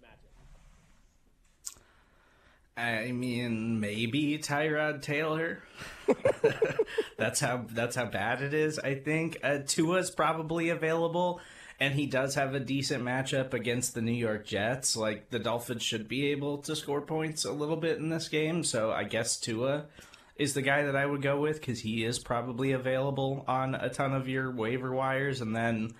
[2.77, 5.63] I mean, maybe Tyrod Taylor.
[7.17, 8.79] that's how that's how bad it is.
[8.79, 11.41] I think uh, Tua's probably available,
[11.79, 14.97] and he does have a decent matchup against the New York Jets.
[14.97, 18.63] Like the Dolphins should be able to score points a little bit in this game,
[18.63, 19.85] so I guess Tua
[20.35, 23.89] is the guy that I would go with because he is probably available on a
[23.89, 25.93] ton of your waiver wires, and then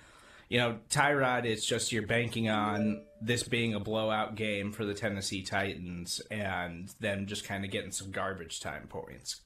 [0.49, 4.93] you know, Tyrod is just you're banking on this being a blowout game for the
[4.93, 9.41] Tennessee Titans and them just kind of getting some garbage time points.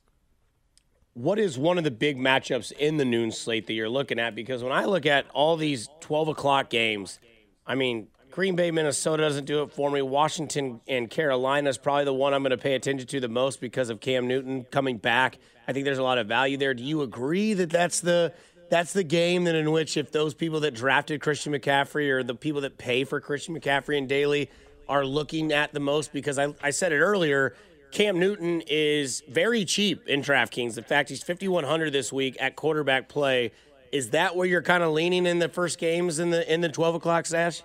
[1.14, 4.36] What is one of the big matchups in the noon slate that you're looking at?
[4.36, 7.20] Because when I look at all these 12 o'clock games,
[7.66, 10.02] I mean, Green Bay, Minnesota doesn't do it for me.
[10.02, 13.60] Washington and Carolina is probably the one I'm going to pay attention to the most
[13.60, 15.38] because of Cam Newton coming back.
[15.68, 16.74] I think there's a lot of value there.
[16.74, 18.34] Do you agree that that's the
[18.70, 22.34] that's the game that in which if those people that drafted Christian McCaffrey or the
[22.34, 24.50] people that pay for Christian McCaffrey and daily
[24.88, 26.14] are looking at the most?
[26.14, 27.54] Because I, I said it earlier.
[27.92, 30.78] Cam Newton is very cheap in DraftKings.
[30.78, 33.52] In fact, he's 5100 this week at quarterback play.
[33.92, 36.70] Is that where you're kind of leaning in the first games in the in the
[36.70, 37.62] 12 o'clock stash?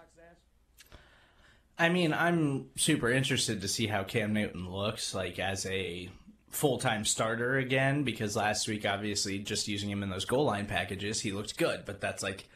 [1.78, 6.08] I mean, I'm super interested to see how Cam Newton looks like as a
[6.48, 10.66] full time starter again because last week, obviously, just using him in those goal line
[10.66, 12.48] packages, he looked good, but that's like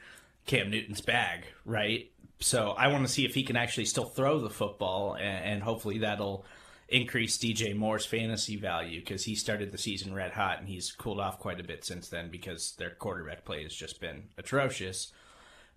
[0.46, 2.10] Cam Newton's bag, right?
[2.40, 5.62] So I want to see if he can actually still throw the football, and, and
[5.62, 6.46] hopefully that'll
[6.90, 11.20] increase DJ Moore's fantasy value because he started the season red hot and he's cooled
[11.20, 15.12] off quite a bit since then because their quarterback play has just been atrocious.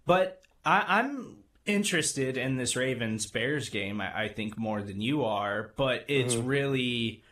[0.06, 5.24] But I, am interested in this Ravens Bears game, I, I, think, more than you
[5.24, 6.48] are, but it's mm-hmm.
[6.48, 7.24] really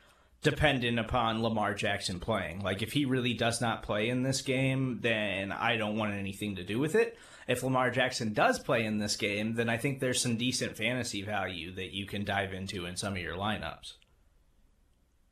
[0.43, 2.61] dependent upon Lamar Jackson playing.
[2.61, 6.55] Like, if he really does not play in this game, then I don't want anything
[6.57, 7.17] to do with it.
[7.47, 11.21] If Lamar Jackson does play in this game, then I think there's some decent fantasy
[11.21, 13.93] value that you can dive into in some of your lineups.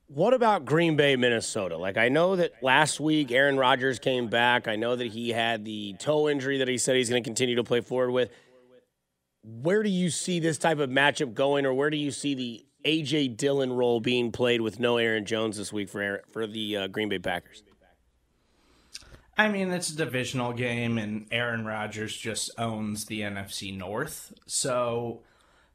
[0.07, 1.77] What about Green Bay, Minnesota?
[1.77, 4.67] Like, I know that last week Aaron Rodgers came back.
[4.67, 7.55] I know that he had the toe injury that he said he's going to continue
[7.57, 8.31] to play forward with
[9.43, 12.65] where do you see this type of matchup going, or where do you see the
[12.85, 16.77] AJ Dillon role being played with no Aaron Jones this week for Aaron, for the
[16.77, 17.63] uh, Green Bay Packers?
[19.39, 24.33] I mean, it's a divisional game, and Aaron Rodgers just owns the NFC North.
[24.47, 25.21] So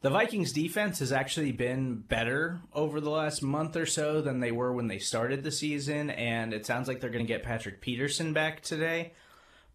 [0.02, 4.52] the Vikings defense has actually been better over the last month or so than they
[4.52, 7.80] were when they started the season, and it sounds like they're going to get Patrick
[7.80, 9.14] Peterson back today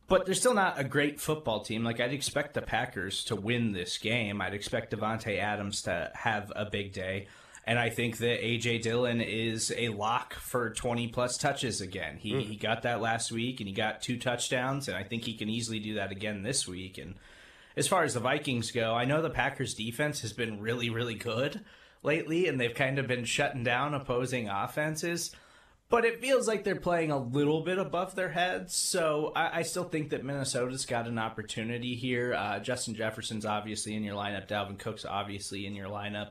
[0.07, 1.83] but they're still not a great football team.
[1.83, 4.41] Like I'd expect the Packers to win this game.
[4.41, 7.27] I'd expect Davante Adams to have a big day.
[7.69, 12.17] And I think that AJ Dillon is a lock for 20 plus touches again.
[12.17, 12.41] He mm.
[12.41, 15.49] he got that last week and he got two touchdowns and I think he can
[15.49, 16.97] easily do that again this week.
[16.97, 17.13] And
[17.77, 21.13] as far as the Vikings go, I know the Packers defense has been really really
[21.13, 21.61] good
[22.01, 25.29] lately and they've kind of been shutting down opposing offenses
[25.89, 28.75] but it feels like they're playing a little bit above their heads.
[28.75, 32.33] So I, I still think that Minnesota's got an opportunity here.
[32.33, 34.47] Uh, Justin Jefferson's obviously in your lineup.
[34.47, 36.29] Dalvin Cook's obviously in your lineup.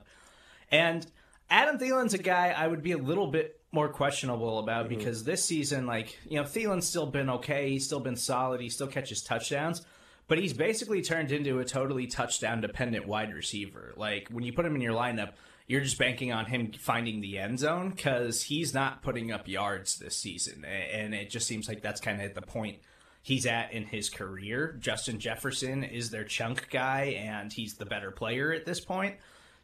[0.70, 1.04] And
[1.50, 4.98] Adam Thielen's a guy I would be a little bit more questionable about mm-hmm.
[4.98, 7.70] because this season, like, you know, Thielen's still been okay.
[7.70, 8.60] He's still been solid.
[8.60, 9.82] He still catches touchdowns.
[10.26, 13.94] But he's basically turned into a totally touchdown dependent wide receiver.
[13.96, 15.32] Like, when you put him in your lineup,
[15.66, 19.98] you're just banking on him finding the end zone because he's not putting up yards
[19.98, 20.64] this season.
[20.66, 22.78] And it just seems like that's kind of the point
[23.22, 24.76] he's at in his career.
[24.78, 29.16] Justin Jefferson is their chunk guy, and he's the better player at this point.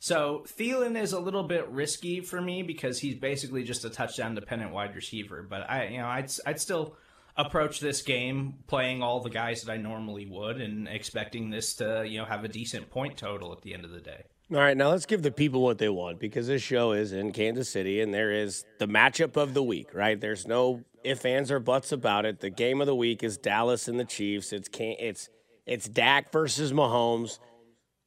[0.04, 4.34] So Thielen is a little bit risky for me because he's basically just a touchdown
[4.34, 5.42] dependent wide receiver.
[5.42, 6.94] But I, you know, I'd I'd still
[7.38, 12.04] approach this game playing all the guys that I normally would and expecting this to
[12.06, 14.24] you know have a decent point total at the end of the day.
[14.52, 17.32] All right, now let's give the people what they want because this show is in
[17.32, 20.20] Kansas City and there is the matchup of the week, right?
[20.20, 22.40] There's no if, ands, or buts about it.
[22.40, 24.52] The game of the week is Dallas and the Chiefs.
[24.52, 25.30] It's can it's
[25.64, 27.38] it's Dak versus Mahomes.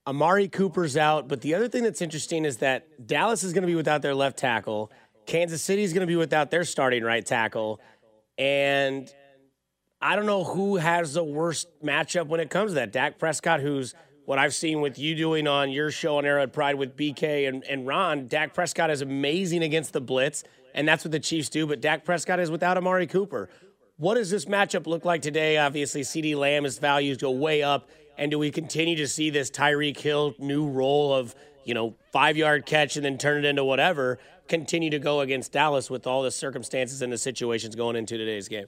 [0.07, 3.67] Amari Cooper's out, but the other thing that's interesting is that Dallas is going to
[3.67, 4.89] be without their left tackle.
[5.25, 7.81] Kansas City is going to be without their starting right tackle,
[8.37, 9.13] and
[10.01, 12.93] I don't know who has the worst matchup when it comes to that.
[12.93, 13.93] Dak Prescott, who's
[14.23, 17.65] what I've seen with you doing on your show on Arrowhead Pride with BK and,
[17.65, 21.67] and Ron, Dak Prescott is amazing against the blitz, and that's what the Chiefs do.
[21.67, 23.49] But Dak Prescott is without Amari Cooper.
[23.97, 25.57] What does this matchup look like today?
[25.57, 27.89] Obviously, CeeDee Lamb's values go way up.
[28.17, 32.37] And do we continue to see this Tyreek Hill new role of, you know, five
[32.37, 36.23] yard catch and then turn it into whatever continue to go against Dallas with all
[36.23, 38.67] the circumstances and the situations going into today's game?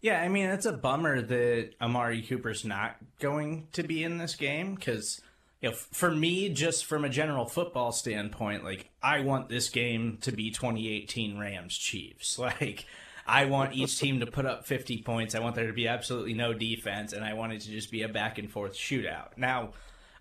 [0.00, 4.34] Yeah, I mean it's a bummer that Amari Cooper's not going to be in this
[4.34, 5.20] game because
[5.60, 10.18] you know, for me, just from a general football standpoint, like I want this game
[10.22, 12.38] to be 2018 Rams Chiefs.
[12.60, 12.84] Like
[13.32, 15.34] I want each team to put up 50 points.
[15.34, 18.02] I want there to be absolutely no defense, and I want it to just be
[18.02, 19.38] a back and forth shootout.
[19.38, 19.70] Now,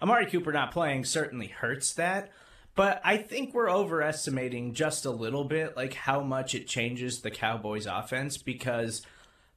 [0.02, 2.32] Amari Cooper not playing certainly hurts that.
[2.74, 7.32] But I think we're overestimating just a little bit like how much it changes the
[7.32, 9.06] Cowboys offense because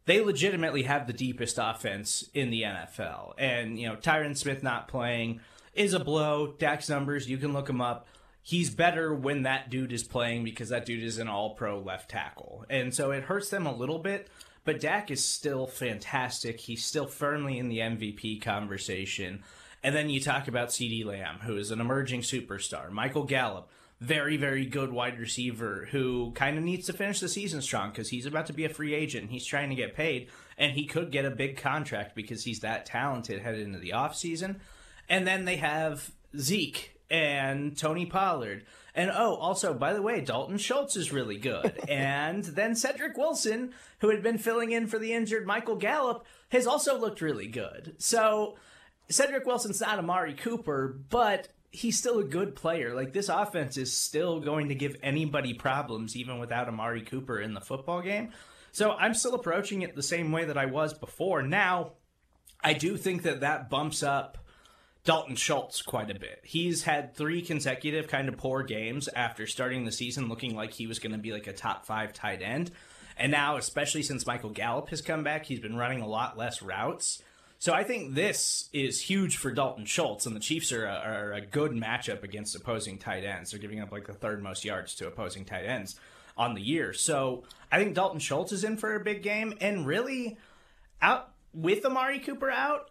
[0.06, 3.34] they legitimately have the deepest offense in the NFL.
[3.38, 5.40] And, you know, Tyron Smith not playing
[5.74, 6.54] is a blow.
[6.58, 8.08] Dak's numbers, you can look them up.
[8.46, 12.10] He's better when that dude is playing because that dude is an all pro left
[12.10, 12.66] tackle.
[12.68, 14.28] And so it hurts them a little bit,
[14.64, 16.60] but Dak is still fantastic.
[16.60, 19.42] He's still firmly in the MVP conversation.
[19.82, 22.90] And then you talk about CeeDee Lamb, who is an emerging superstar.
[22.90, 27.62] Michael Gallup, very, very good wide receiver who kind of needs to finish the season
[27.62, 29.22] strong because he's about to be a free agent.
[29.22, 30.28] And he's trying to get paid,
[30.58, 34.56] and he could get a big contract because he's that talented headed into the offseason.
[35.08, 38.64] And then they have Zeke and Tony Pollard.
[38.94, 41.78] And oh, also, by the way, Dalton Schultz is really good.
[41.88, 46.66] and then Cedric Wilson, who had been filling in for the injured Michael Gallup, has
[46.66, 47.94] also looked really good.
[47.98, 48.56] So
[49.08, 52.94] Cedric Wilson's not Amari Cooper, but he's still a good player.
[52.94, 57.54] Like this offense is still going to give anybody problems even without Amari Cooper in
[57.54, 58.30] the football game.
[58.70, 61.42] So I'm still approaching it the same way that I was before.
[61.42, 61.92] Now,
[62.62, 64.38] I do think that that bumps up
[65.04, 66.40] Dalton Schultz quite a bit.
[66.44, 70.86] He's had three consecutive kind of poor games after starting the season looking like he
[70.86, 72.70] was going to be like a top 5 tight end.
[73.16, 76.62] And now, especially since Michael Gallup has come back, he's been running a lot less
[76.62, 77.22] routes.
[77.58, 81.32] So I think this is huge for Dalton Schultz, and the Chiefs are a, are
[81.32, 83.50] a good matchup against opposing tight ends.
[83.50, 85.98] They're giving up like the third most yards to opposing tight ends
[86.36, 86.92] on the year.
[86.92, 90.38] So I think Dalton Schultz is in for a big game, and really
[91.00, 92.90] out with Amari Cooper out,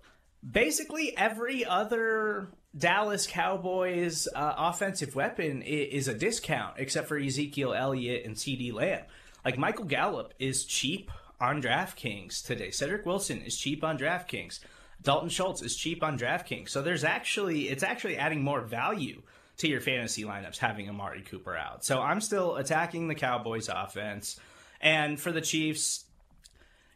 [0.52, 8.26] basically every other Dallas Cowboys uh, offensive weapon is, a discount except for Ezekiel Elliott
[8.26, 9.04] and CeeDee Lamb.
[9.46, 12.72] Like Michael Gallup is cheap on DraftKings today.
[12.72, 14.60] Cedric Wilson is cheap on DraftKings.
[15.02, 16.70] Dalton Schultz is cheap on DraftKings.
[16.70, 19.22] So there's actually it's actually adding more value
[19.58, 21.84] to your fantasy lineups having Amari Cooper out.
[21.84, 24.40] So I'm still attacking the Cowboys offense.
[24.80, 26.06] And for the Chiefs,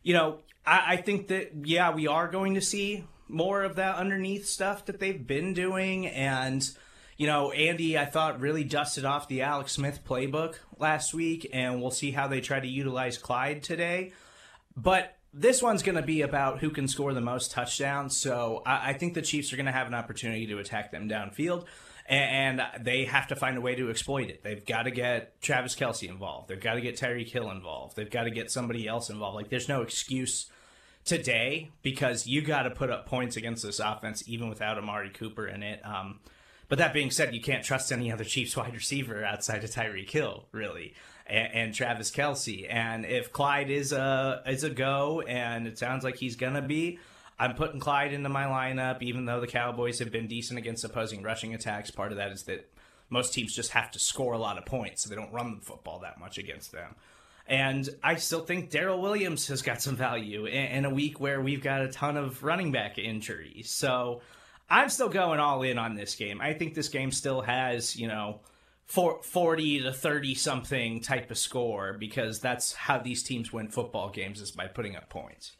[0.03, 3.95] you know, I, I think that yeah, we are going to see more of that
[3.95, 6.69] underneath stuff that they've been doing and
[7.17, 11.81] you know, Andy, I thought really dusted off the Alex Smith playbook last week, and
[11.81, 14.13] we'll see how they try to utilize Clyde today.
[14.75, 18.15] But this one's going to be about who can score the most touchdowns.
[18.15, 21.09] So I, I think the Chiefs are going to have an opportunity to attack them
[21.09, 21.65] downfield,
[22.05, 24.43] and, they have to find a way to exploit it.
[24.43, 26.49] They've got to get Travis Kelce involved.
[26.49, 27.95] They've got to get Tyreek Hill involved.
[27.95, 29.35] They've got to get somebody else involved.
[29.35, 30.51] Like there's no excuse
[31.07, 35.47] today because you got to put up points against this offense even without Amari Cooper
[35.47, 35.83] in it.
[35.85, 36.19] Um,
[36.69, 40.09] but that being said, you can't trust any other Chiefs wide receiver outside of Tyreek
[40.09, 40.93] Hill, really
[41.27, 42.65] and, and Travis Kelce.
[42.69, 46.99] And if Clyde is a is a go, and it sounds like he's gonna be,
[47.39, 49.01] I'm putting Clyde into my lineup.
[49.01, 52.43] Even though the Cowboys have been decent against opposing rushing attacks, part of that is
[52.43, 52.69] that
[53.09, 55.65] most teams just have to score a lot of points, so they don't run the
[55.65, 56.95] football that much against them.
[57.47, 61.63] And I still think Darrel Williams has got some value in, a week where we've
[61.63, 63.69] got a ton of running back injuries.
[63.69, 64.21] So
[64.69, 66.41] I'm still going all in on this game.
[66.41, 68.41] I think this game still has, you know,
[68.87, 74.41] 40 to 30 something type of score because that's how these teams win football games
[74.41, 75.55] is by putting up points.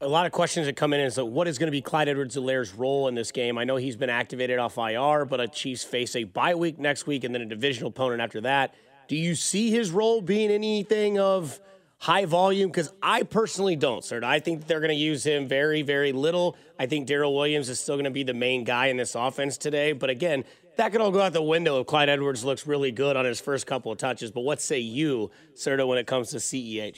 [0.00, 2.08] A lot of questions that come in is uh, what is going to be Clyde
[2.08, 3.56] Edwards-Helaire's role in this game?
[3.56, 7.06] I know he's been activated off IR, but a Chiefs face a bye week next
[7.06, 8.74] week and then a divisional opponent after that.
[9.12, 11.60] Do you see his role being anything of
[11.98, 12.70] high volume?
[12.70, 14.22] Because I personally don't, sir.
[14.24, 16.56] I think they're going to use him very, very little.
[16.78, 19.58] I think Darrel Williams is still going to be the main guy in this offense
[19.58, 19.92] today.
[19.92, 20.44] But again,
[20.78, 23.38] that could all go out the window if Clyde Edwards looks really good on his
[23.38, 24.30] first couple of touches.
[24.30, 26.96] But what say you, Serta, when it comes to CEH?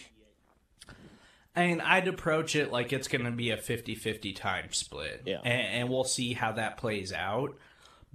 [1.57, 5.23] I mean, I'd approach it like it's going to be a 50 50 time split.
[5.27, 5.41] Yeah.
[5.45, 7.57] And, and, we'll see how that plays out.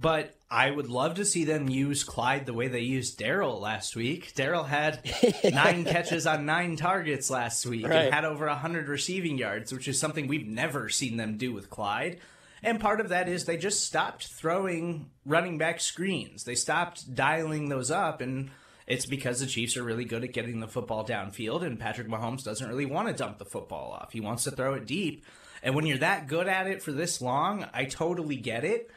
[0.00, 3.94] But I would love to see them use Clyde the way they used Darrel last
[3.94, 4.34] week.
[4.34, 5.00] Darrel had
[5.44, 8.06] nine catches on nine targets last week right.
[8.06, 11.68] and had over 100 receiving yards, which is something we've never seen them do with
[11.68, 12.18] Clyde.
[12.62, 16.44] And part of that is they just stopped throwing running back screens.
[16.44, 18.50] They stopped dialing those up and
[18.86, 22.42] it's because the Chiefs are really good at getting the football downfield and Patrick Mahomes
[22.42, 24.12] doesn't really want to dump the football off.
[24.12, 25.24] He wants to throw it deep.
[25.62, 28.90] And when you're that good at it for this long, I totally get it.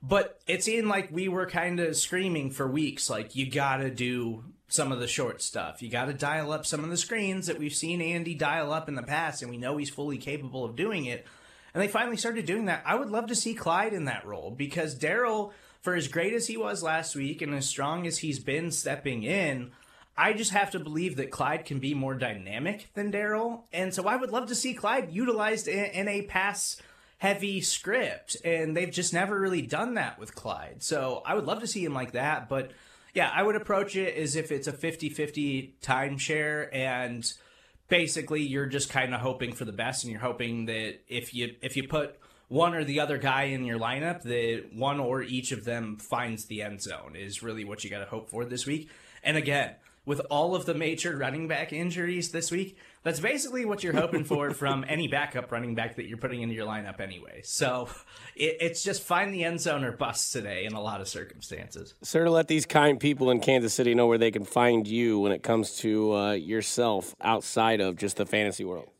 [0.00, 3.90] But it seemed like we were kind of screaming for weeks like you got to
[3.90, 5.82] do some of the short stuff.
[5.82, 8.88] You got to dial up some of the screens that we've seen Andy dial up
[8.88, 11.26] in the past and we know he's fully capable of doing it
[11.74, 12.82] and they finally started doing that.
[12.84, 16.46] I would love to see Clyde in that role because Darrel, for as great as
[16.46, 19.70] he was last week and as strong as he's been stepping in,
[20.16, 23.66] I just have to believe that Clyde can be more dynamic than Darrel.
[23.72, 26.80] And so I would love to see Clyde utilized in, in a pass
[27.18, 28.36] heavy script.
[28.44, 30.82] And they've just never really done that with Clyde.
[30.82, 32.48] So I would love to see him like that.
[32.48, 32.72] But
[33.14, 37.30] yeah, I would approach it as if it's a 50 50 timeshare and
[37.88, 41.54] basically you're just kind of hoping for the best and you're hoping that if you
[41.62, 45.52] if you put one or the other guy in your lineup that one or each
[45.52, 48.66] of them finds the end zone is really what you got to hope for this
[48.66, 48.90] week
[49.22, 49.74] and again
[50.08, 54.24] with all of the major running back injuries this week, that's basically what you're hoping
[54.24, 57.40] for from any backup running back that you're putting into your lineup anyway.
[57.44, 57.88] So
[58.36, 61.94] it, it's just find the end zone or bust today in a lot of circumstances.
[62.02, 65.18] Sir, to let these kind people in Kansas City know where they can find you
[65.18, 68.90] when it comes to uh, yourself outside of just the fantasy world.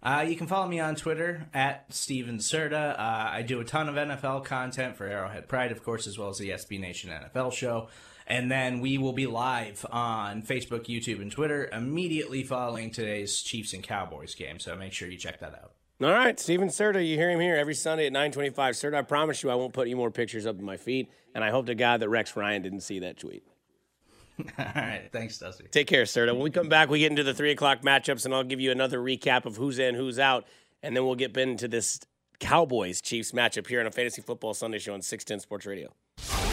[0.00, 2.92] Uh, you can follow me on Twitter at Steven Serta.
[2.92, 6.28] Uh, I do a ton of NFL content for Arrowhead Pride, of course, as well
[6.28, 7.88] as the SB Nation NFL show.
[8.28, 13.72] And then we will be live on Facebook, YouTube, and Twitter immediately following today's Chiefs
[13.72, 14.58] and Cowboys game.
[14.58, 15.72] So make sure you check that out.
[16.00, 18.74] All right, Steven Serta, you hear him here every Sunday at 925.
[18.74, 21.42] Serta, I promise you I won't put any more pictures up in my feet, And
[21.42, 23.42] I hope to God that Rex Ryan didn't see that tweet.
[24.58, 25.64] All right, thanks, Dusty.
[25.70, 26.32] Take care, Serta.
[26.32, 28.70] When we come back, we get into the 3 o'clock matchups, and I'll give you
[28.70, 30.46] another recap of who's in, who's out.
[30.82, 31.98] And then we'll get into this
[32.38, 35.92] Cowboys Chiefs matchup here on a Fantasy Football Sunday show on 610 Sports Radio.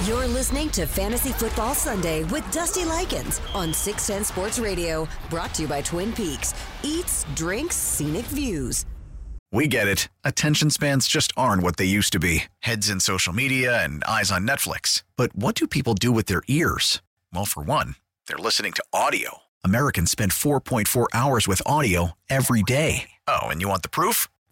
[0.06, 5.64] You're listening to Fantasy Football Sunday with Dusty Likens on 610 Sports Radio, brought to
[5.64, 6.54] you by Twin Peaks.
[6.84, 8.86] Eats, drinks, scenic views.
[9.52, 10.10] We get it.
[10.24, 14.32] Attention spans just aren't what they used to be heads in social media and eyes
[14.32, 15.02] on Netflix.
[15.16, 17.02] But what do people do with their ears?
[17.34, 17.96] Well, for one,
[18.28, 19.40] they're listening to audio.
[19.64, 23.10] Americans spend 4.4 hours with audio every day.
[23.28, 24.28] Oh, and you want the proof?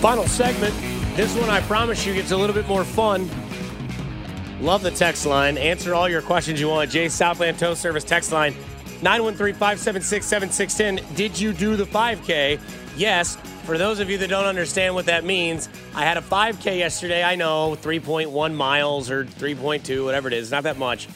[0.00, 0.72] Final segment.
[1.16, 3.28] This one, I promise you, gets a little bit more fun.
[4.60, 5.58] Love the text line.
[5.58, 6.88] Answer all your questions you want.
[6.88, 8.54] Jay Southland Tow Service text line
[9.02, 11.16] 913 576 7610.
[11.16, 12.60] Did you do the 5K?
[12.96, 13.36] Yes.
[13.64, 17.24] For those of you that don't understand what that means, I had a 5K yesterday.
[17.24, 20.52] I know 3.1 miles or 3.2, whatever it is.
[20.52, 21.08] Not that much.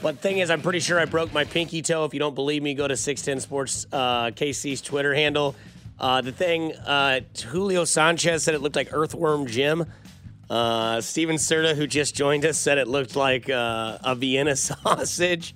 [0.00, 2.06] But thing is, I'm pretty sure I broke my pinky toe.
[2.06, 5.54] If you don't believe me, go to 610 Sports uh, KC's Twitter handle.
[5.98, 9.86] Uh, the thing, uh, Julio Sanchez said it looked like Earthworm Jim.
[10.50, 15.54] Uh, Steven Serta, who just joined us, said it looked like uh, a Vienna sausage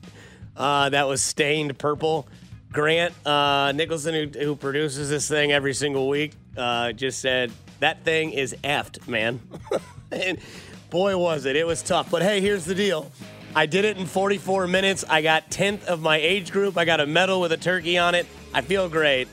[0.56, 2.26] uh, that was stained purple.
[2.72, 6.34] Grant uh, Nicholson, who, who, produces this thing every single week,
[6.94, 9.40] just said that thing is effed, man.
[10.12, 10.38] and
[10.90, 11.56] boy, was it!
[11.56, 12.10] It was tough.
[12.10, 13.10] But hey, here's the deal.
[13.54, 15.04] I did it in 44 minutes.
[15.08, 16.76] I got 10th of my age group.
[16.76, 18.26] I got a medal with a turkey on it.
[18.52, 19.28] I feel great.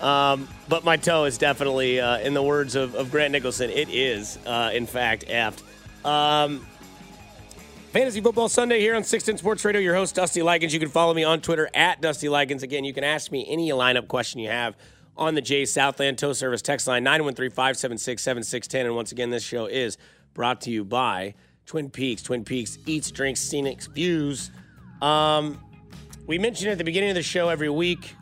[0.00, 3.90] Um, but my toe is definitely, uh, in the words of, of, Grant Nicholson, it
[3.90, 5.62] is, uh, in fact, aft.
[6.04, 6.66] Um,
[7.92, 9.80] Fantasy Football Sunday here on 610 Sports Radio.
[9.80, 10.72] Your host, Dusty Likens.
[10.72, 12.62] You can follow me on Twitter at Dusty Likens.
[12.62, 14.76] Again, you can ask me any lineup question you have
[15.16, 18.86] on the Jay Southland Tow Service text line 913 576 7610.
[18.86, 19.98] And once again, this show is
[20.34, 21.34] brought to you by
[21.66, 22.22] Twin Peaks.
[22.22, 24.50] Twin Peaks eats, drinks, scenic views.
[25.02, 25.58] Um,
[26.26, 28.14] we mentioned at the beginning of the show every week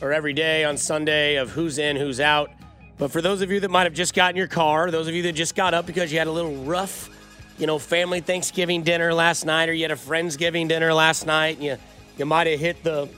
[0.00, 2.50] or every day on Sunday of who's in, who's out.
[2.98, 5.22] But for those of you that might have just gotten your car, those of you
[5.22, 7.10] that just got up because you had a little rough,
[7.58, 11.56] you know, family Thanksgiving dinner last night, or you had a Friendsgiving dinner last night,
[11.56, 11.76] and you,
[12.18, 13.08] you might have hit the,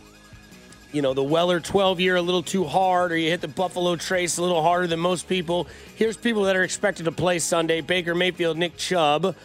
[0.92, 3.94] you know, the Weller 12 year a little too hard, or you hit the Buffalo
[3.94, 5.68] Trace a little harder than most people.
[5.96, 9.36] Here's people that are expected to play Sunday Baker Mayfield, Nick Chubb,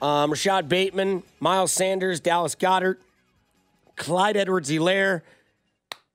[0.00, 2.98] um, Rashod Bateman, Miles Sanders, Dallas Goedert,
[3.96, 5.22] Clyde Edwards Helaire.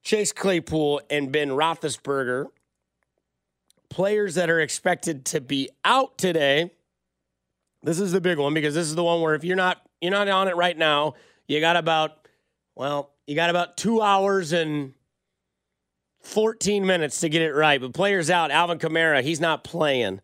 [0.07, 2.45] Chase Claypool and Ben Roethlisberger,
[3.89, 6.71] players that are expected to be out today.
[7.83, 10.11] This is the big one because this is the one where if you're not you're
[10.11, 11.15] not on it right now,
[11.49, 12.25] you got about
[12.73, 14.93] well, you got about two hours and
[16.21, 17.81] 14 minutes to get it right.
[17.81, 18.49] But players out.
[18.49, 20.21] Alvin Kamara, he's not playing.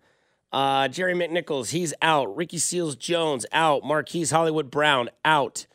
[0.54, 2.34] Uh, Jerry McNichols, he's out.
[2.38, 3.84] Ricky Seals Jones out.
[3.84, 5.66] Marquise Hollywood Brown out.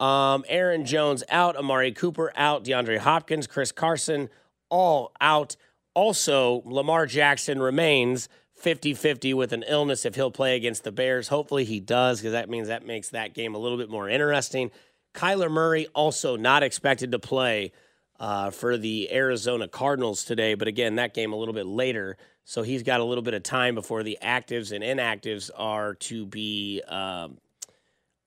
[0.00, 4.30] Um, Aaron Jones out, Amari Cooper out, DeAndre Hopkins, Chris Carson
[4.70, 5.56] all out.
[5.94, 11.28] Also, Lamar Jackson remains 50 50 with an illness if he'll play against the Bears.
[11.28, 14.70] Hopefully he does, because that means that makes that game a little bit more interesting.
[15.14, 17.72] Kyler Murray also not expected to play
[18.18, 22.16] uh, for the Arizona Cardinals today, but again, that game a little bit later.
[22.44, 26.26] So he's got a little bit of time before the actives and inactives are to
[26.26, 27.38] be um,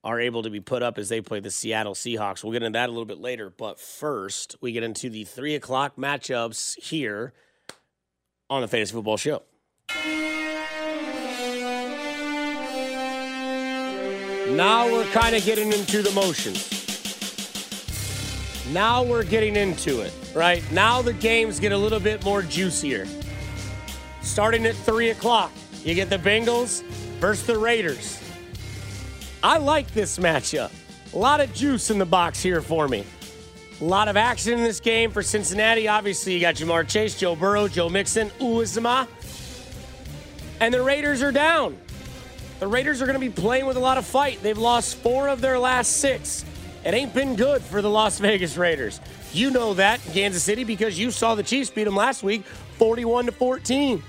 [0.03, 2.43] are able to be put up as they play the Seattle Seahawks.
[2.43, 3.49] We'll get into that a little bit later.
[3.49, 7.33] But first, we get into the three o'clock matchups here
[8.49, 9.43] on the Fantasy Football Show.
[14.51, 16.69] Now we're kind of getting into the motions.
[18.71, 20.63] Now we're getting into it, right?
[20.71, 23.07] Now the games get a little bit more juicier.
[24.21, 25.51] Starting at 3 o'clock,
[25.83, 26.83] you get the Bengals
[27.19, 28.22] versus the Raiders.
[29.43, 30.71] I like this matchup.
[31.13, 33.03] A lot of juice in the box here for me.
[33.81, 35.89] A lot of action in this game for Cincinnati.
[35.89, 39.05] Obviously, you got Ja'Marr Chase, Joe Burrow, Joe Mixon, Uzomah.
[40.61, 41.77] And the Raiders are down.
[42.61, 44.41] The Raiders are going to be playing with a lot of fight.
[44.41, 46.45] They've lost four of their last six.
[46.85, 49.01] It ain't been good for the Las Vegas Raiders.
[49.33, 52.45] You know that, Kansas City, because you saw the Chiefs beat them last week
[52.77, 54.01] 41 to 14.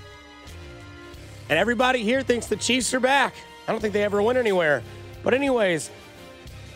[1.49, 3.35] And everybody here thinks the Chiefs are back.
[3.67, 4.81] I don't think they ever went anywhere.
[5.25, 5.91] But, anyways,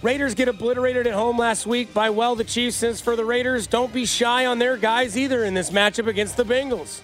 [0.01, 2.75] Raiders get obliterated at home last week by, well, the Chiefs.
[2.75, 6.35] Since for the Raiders, don't be shy on their guys either in this matchup against
[6.35, 7.01] the Bengals.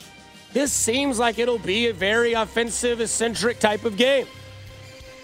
[0.54, 4.26] This seems like it'll be a very offensive, eccentric type of game.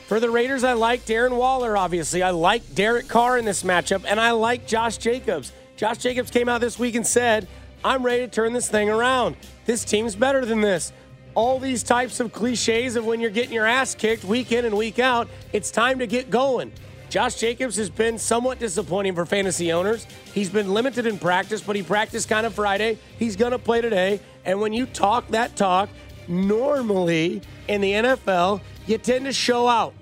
[0.07, 2.21] For the Raiders, I like Darren Waller, obviously.
[2.21, 5.53] I like Derek Carr in this matchup, and I like Josh Jacobs.
[5.77, 7.47] Josh Jacobs came out this week and said,
[7.83, 9.37] I'm ready to turn this thing around.
[9.65, 10.91] This team's better than this.
[11.33, 14.75] All these types of cliches of when you're getting your ass kicked week in and
[14.75, 16.71] week out, it's time to get going.
[17.09, 20.07] Josh Jacobs has been somewhat disappointing for fantasy owners.
[20.33, 22.97] He's been limited in practice, but he practiced kind of Friday.
[23.19, 24.21] He's going to play today.
[24.45, 25.89] And when you talk that talk,
[26.27, 29.93] normally in the NFL, you tend to show out.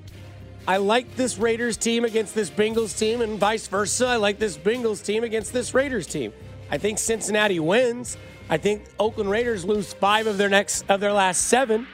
[0.68, 4.06] I like this Raiders team against this Bengals team, and vice versa.
[4.06, 6.32] I like this Bengals team against this Raiders team.
[6.70, 8.18] I think Cincinnati wins.
[8.50, 11.88] I think Oakland Raiders lose five of their next of their last seven.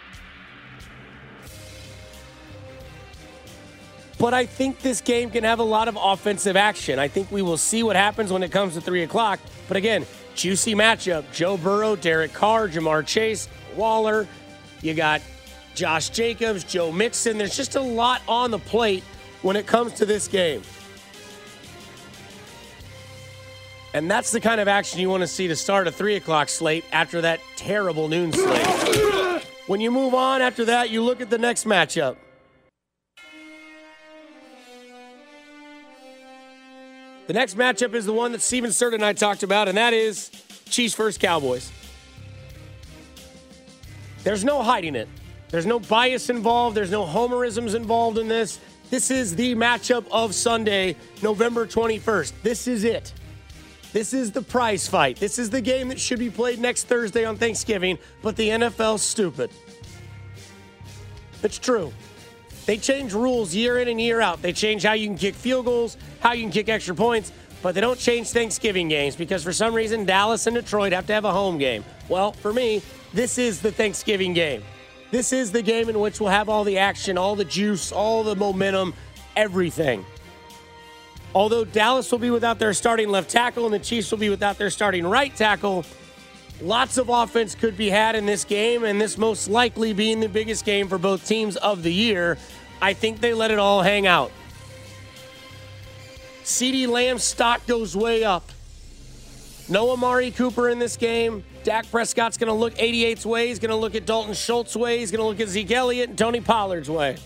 [4.18, 6.98] But I think this game can have a lot of offensive action.
[6.98, 9.42] I think we will see what happens when it comes to three o'clock.
[9.68, 14.26] But again, juicy matchup: Joe Burrow, Derek Carr, Ja'Marr Chase, Waller.
[14.82, 15.22] You got
[15.74, 17.38] Josh Jacobs, Joe Mixon.
[17.38, 19.04] There's just a lot on the plate
[19.42, 20.62] when it comes to this game.
[23.96, 26.50] And that's the kind of action you want to see to start a 3 o'clock
[26.50, 29.42] slate after that terrible noon slate.
[29.68, 32.18] When you move on after that, you look at the next matchup.
[37.28, 39.94] The next matchup is the one that Steven Sturt and I talked about, and that
[39.94, 40.30] is
[40.70, 41.72] Chiefs versus Cowboys.
[44.26, 45.08] There's no hiding it.
[45.52, 46.76] There's no bias involved.
[46.76, 48.60] There's no homerisms involved in this.
[48.90, 52.34] This is the matchup of Sunday, November 21st.
[52.44, 53.14] This is it.
[53.96, 55.16] This is the prize fight.
[55.22, 59.02] This is the game that should be played next Thursday on Thanksgiving, but the NFL's
[59.02, 59.50] stupid.
[61.42, 61.94] It's true.
[62.66, 64.42] They change rules year in and year out.
[64.42, 67.32] They change how you can kick field goals, how you can kick extra points,
[67.62, 71.14] but they don't change Thanksgiving games because for some reason Dallas and Detroit have to
[71.14, 71.86] have a home game.
[72.10, 72.82] Well, for me,
[73.14, 74.62] this is the Thanksgiving game.
[75.12, 78.26] This is the game in which we'll have all the action, all the juice, all
[78.26, 78.94] the momentum,
[79.38, 80.06] everything.
[81.36, 84.58] Although Dallas will be without their starting left tackle and the Chiefs will be without
[84.58, 85.84] their starting right tackle,
[86.62, 90.30] lots of offense could be had in this game, and this most likely being the
[90.30, 92.38] biggest game for both teams of the year.
[92.82, 94.32] I think they let it all hang out.
[96.46, 98.50] CeeDee Lamb's stock goes way up.
[99.68, 101.44] No Amari Cooper in this game.
[101.66, 103.48] Dak Prescott's going to look 88's way.
[103.48, 105.00] He's going to look at Dalton Schultz's way.
[105.00, 107.18] He's going to look at Zeke Elliott and Tony Pollard's way.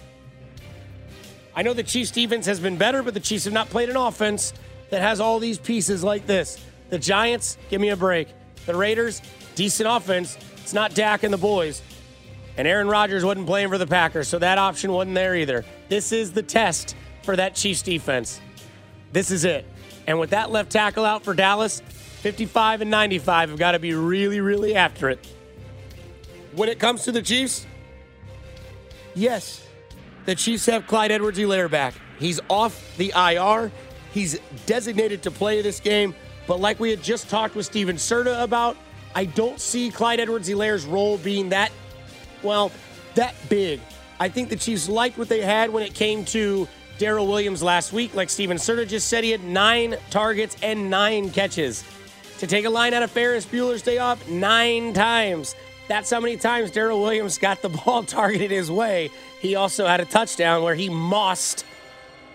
[1.55, 3.97] I know the Chiefs' defense has been better, but the Chiefs have not played an
[3.97, 4.53] offense
[4.89, 6.63] that has all these pieces like this.
[6.89, 8.27] The Giants, give me a break.
[8.65, 9.21] The Raiders,
[9.55, 10.37] decent offense.
[10.57, 11.81] It's not Dak and the boys.
[12.57, 15.65] And Aaron Rodgers wasn't playing for the Packers, so that option wasn't there either.
[15.87, 18.41] This is the test for that Chiefs defense.
[19.11, 19.65] This is it.
[20.07, 21.81] And with that left tackle out for Dallas,
[22.21, 25.25] 55 and 95 have got to be really, really after it.
[26.53, 27.65] When it comes to the Chiefs,
[29.15, 29.65] yes,
[30.29, 31.95] the Chiefs have Clyde Edwards Helaire back.
[32.19, 33.71] He's off the IR.
[34.13, 36.13] He's designated to play this game.
[36.45, 38.77] But like we had just talked with Steven Serta about,
[39.15, 41.71] I don't see Clyde Edwards Helaire's role being that,
[42.43, 42.71] well,
[43.15, 43.79] that big.
[44.19, 46.67] I think the Chiefs liked what they had when it came to
[46.99, 48.13] Darrel Williams last week.
[48.13, 51.83] Like Steven Serta just said, he had nine targets and nine catches.
[52.37, 55.55] To take a line out of Ferris Bueller's Day Off nine times.
[55.89, 59.09] That's how many times Darrel Williams got the ball targeted his way.
[59.41, 61.65] He also had a touchdown where he mossed,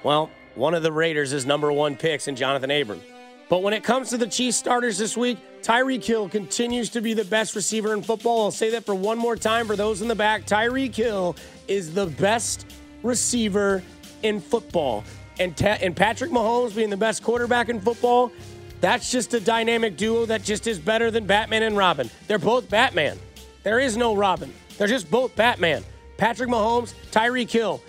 [0.02, 3.00] well, one of the Raiders' is number one picks in Johnathan Abram.
[3.48, 7.14] But when it comes to the Chiefs starters this week, Tyreek Hill continues to be
[7.14, 8.44] the best receiver in football.
[8.44, 10.46] I'll say that for one more time for those in the back.
[10.46, 11.36] Tyreek Hill
[11.68, 12.66] is the best
[13.04, 13.82] receiver
[14.24, 15.04] in football.
[15.38, 18.32] And, ta- and Patrick Mahomes being the best quarterback in football,
[18.80, 22.10] that's just a dynamic duo that just is better than Batman and Robin.
[22.26, 23.18] They're both Batman.
[23.64, 24.52] There is no Robin.
[24.78, 25.82] They're just both Batman.
[26.16, 27.82] Patrick Mahomes, Tyreek Hill,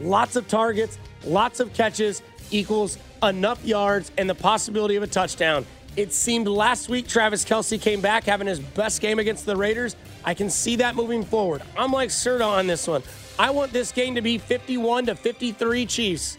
[0.00, 2.22] Lots of targets, lots of catches.
[2.50, 5.64] equals enough yards and the possibility of a touchdown.
[5.96, 9.94] It seemed last week Travis Kelce came back having his best game against the Raiders.
[10.24, 11.62] I can see that moving forward.
[11.76, 13.02] I'm like Serta on this one.
[13.38, 16.36] I want this game to be 51 to 53 Chiefs.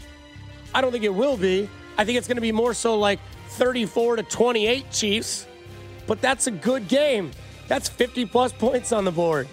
[0.74, 1.70] I don't think it will be.
[1.98, 3.20] I think it's going to be more so like
[3.50, 5.48] 34 to 28 Chiefs.
[6.08, 7.32] But that's a good game.
[7.68, 9.48] That's 50 plus points on the board.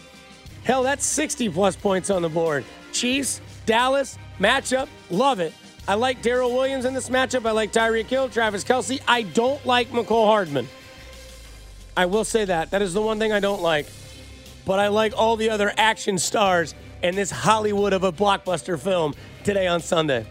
[0.65, 2.65] Hell, that's 60 plus points on the board.
[2.93, 5.55] Chiefs, Dallas, matchup, love it.
[5.89, 7.47] I like Darrel Williams in this matchup.
[7.47, 9.01] I like Tyreek Hill, Travis Kelce.
[9.09, 10.69] I don't like Mecole Hardman.
[11.97, 12.71] I will say that.
[12.71, 13.87] That is the one thing I don't like.
[14.65, 19.15] But I like all the other action stars in this Hollywood of a blockbuster film
[19.43, 20.27] today on Sunday.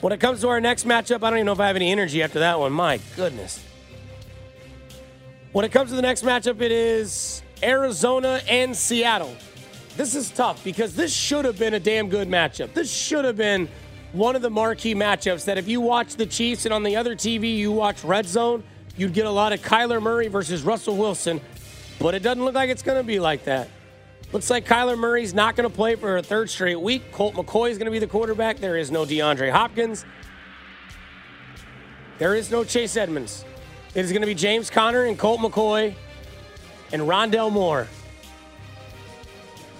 [0.00, 1.92] When it comes to our next matchup, I don't even know if I have any
[1.92, 2.72] energy after that one.
[2.72, 3.64] My goodness.
[5.54, 9.36] When it comes to the next matchup, it is Arizona and Seattle.
[9.96, 12.74] This is tough because this should have been a damn good matchup.
[12.74, 13.68] This should have been
[14.10, 17.14] one of the marquee matchups that if you watch the Chiefs and on the other
[17.14, 18.64] TV you watch Red Zone,
[18.96, 21.40] you'd get a lot of Kyler Murray versus Russell Wilson.
[22.00, 23.68] But it doesn't look like it's going to be like that.
[24.32, 27.12] Looks like Kyler Murray's not going to play for a third straight week.
[27.12, 28.56] Colt McCoy is going to be the quarterback.
[28.56, 30.04] There is no DeAndre Hopkins.
[32.18, 33.44] There is no Chase Edmonds.
[33.94, 35.94] It is going to be James Conner and Colt McCoy
[36.92, 37.86] and Rondale Moore.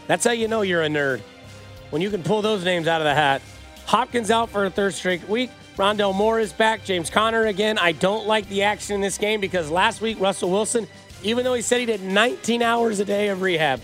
[0.07, 1.21] That's how you know you're a nerd.
[1.91, 3.43] When you can pull those names out of the hat.
[3.87, 5.51] Hopkins out for a third straight week.
[5.77, 6.85] Rondale Moore is back.
[6.85, 7.77] James Conner again.
[7.77, 10.87] I don't like the action in this game because last week, Russell Wilson,
[11.25, 13.81] even though he said he did 19 hours a day of rehab,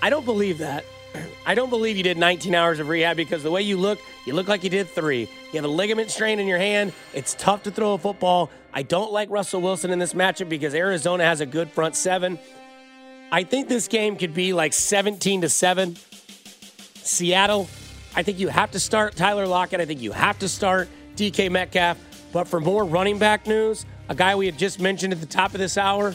[0.00, 0.84] I don't believe that.
[1.46, 4.32] I don't believe you did 19 hours of rehab because the way you look, you
[4.32, 5.22] look like you did three.
[5.22, 6.92] You have a ligament strain in your hand.
[7.12, 8.50] It's tough to throw a football.
[8.76, 12.38] I don't like Russell Wilson in this matchup because Arizona has a good front seven.
[13.32, 15.96] I think this game could be like 17 to 7.
[16.96, 17.70] Seattle,
[18.14, 19.80] I think you have to start Tyler Lockett.
[19.80, 21.96] I think you have to start DK Metcalf.
[22.34, 25.54] But for more running back news, a guy we had just mentioned at the top
[25.54, 26.14] of this hour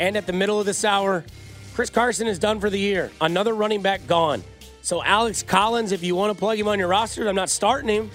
[0.00, 1.26] and at the middle of this hour,
[1.74, 3.10] Chris Carson is done for the year.
[3.20, 4.42] Another running back gone.
[4.80, 7.90] So Alex Collins, if you want to plug him on your roster, I'm not starting
[7.90, 8.10] him,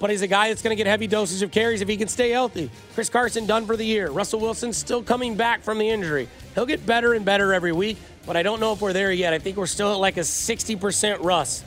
[0.00, 2.08] but he's a guy that's going to get heavy doses of carries if he can
[2.08, 2.70] stay healthy.
[2.94, 4.10] Chris Carson done for the year.
[4.10, 6.26] Russell Wilson still coming back from the injury.
[6.54, 9.34] He'll get better and better every week, but I don't know if we're there yet.
[9.34, 11.62] I think we're still at like a 60% Russ.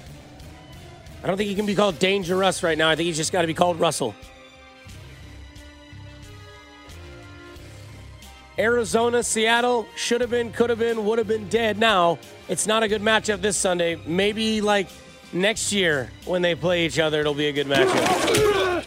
[1.23, 2.89] I don't think he can be called Danger Russ right now.
[2.89, 4.15] I think he's just got to be called Russell.
[8.57, 11.79] Arizona, Seattle should have been, could have been, would have been dead.
[11.79, 13.99] Now, it's not a good matchup this Sunday.
[14.05, 14.89] Maybe like
[15.33, 18.85] next year when they play each other, it'll be a good matchup.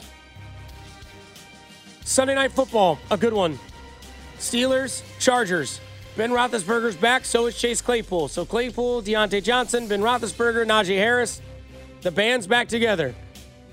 [2.05, 3.59] Sunday night football, a good one.
[4.39, 5.81] Steelers, Chargers.
[6.17, 8.29] Ben Roethlisberger's back, so is Chase Claypool.
[8.29, 11.43] So Claypool, Diontae Johnson, Ben Roethlisberger, Najee Harris.
[12.01, 13.15] The band's back together.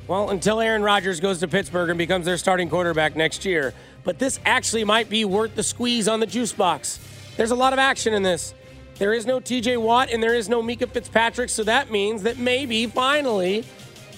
[0.08, 3.74] Well, until Aaron Rodgers goes to Pittsburgh and becomes their starting quarterback next year.
[4.04, 7.00] But this actually might be worth the squeeze on the juice box.
[7.38, 8.54] There's a lot of action in this.
[9.00, 12.38] There is no TJ Watt and there is no Minkah Fitzpatrick, so that means that
[12.38, 13.66] maybe finally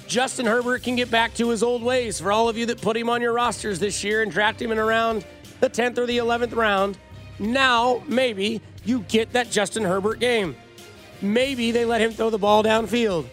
[0.07, 2.19] Justin Herbert can get back to his old ways.
[2.19, 4.71] For all of you that put him on your rosters this year and draft him
[4.71, 5.26] in around
[5.61, 6.97] the 10th or the 11th round,
[7.39, 10.55] now maybe you get that Justin Herbert game.
[11.21, 13.28] Maybe they let him throw the ball downfield.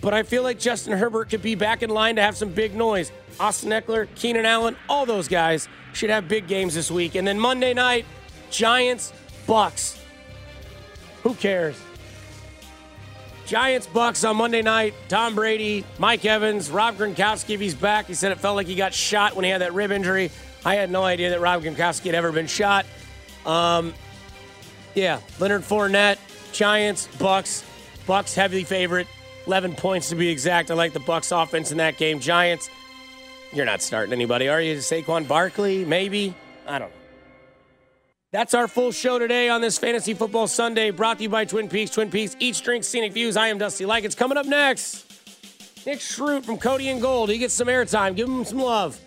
[0.00, 2.74] But I feel like Justin Herbert could be back in line to have some big
[2.74, 3.10] noise.
[3.40, 7.16] Austin Ekeler, Keenan Allen, all those guys should have big games this week.
[7.16, 8.06] And then Monday night,
[8.50, 9.12] Giants,
[9.46, 9.98] Bucks.
[11.22, 11.80] Who cares?
[13.46, 14.92] Giants, Bucks on Monday night.
[15.08, 18.06] Tom Brady, Mike Evans, Rob Gronkowski, if he's back.
[18.06, 20.30] He said it felt like he got shot when he had that rib injury.
[20.64, 22.86] I had no idea that Rob Gronkowski had ever been shot.
[23.44, 23.94] Um,
[24.94, 26.18] yeah, Leonard Fournette,
[26.52, 27.64] Giants, Bucks.
[28.06, 29.06] Bucks heavy favorite.
[29.46, 30.72] 11 points to be exact.
[30.72, 32.18] I like the Bucks offense in that game.
[32.18, 32.68] Giants,
[33.52, 34.76] you're not starting anybody, are you?
[34.76, 36.34] Saquon Barkley, maybe?
[36.66, 37.05] I don't know.
[38.32, 41.68] That's our full show today on this Fantasy Football Sunday, brought to you by Twin
[41.68, 41.92] Peaks.
[41.92, 43.36] Twin Peaks, each drink, scenic views.
[43.36, 44.02] I am Dusty Like.
[44.02, 45.06] It's coming up next.
[45.86, 47.30] Nick Schrute from Cody and Gold.
[47.30, 48.16] He gets some airtime.
[48.16, 49.00] Give him some love.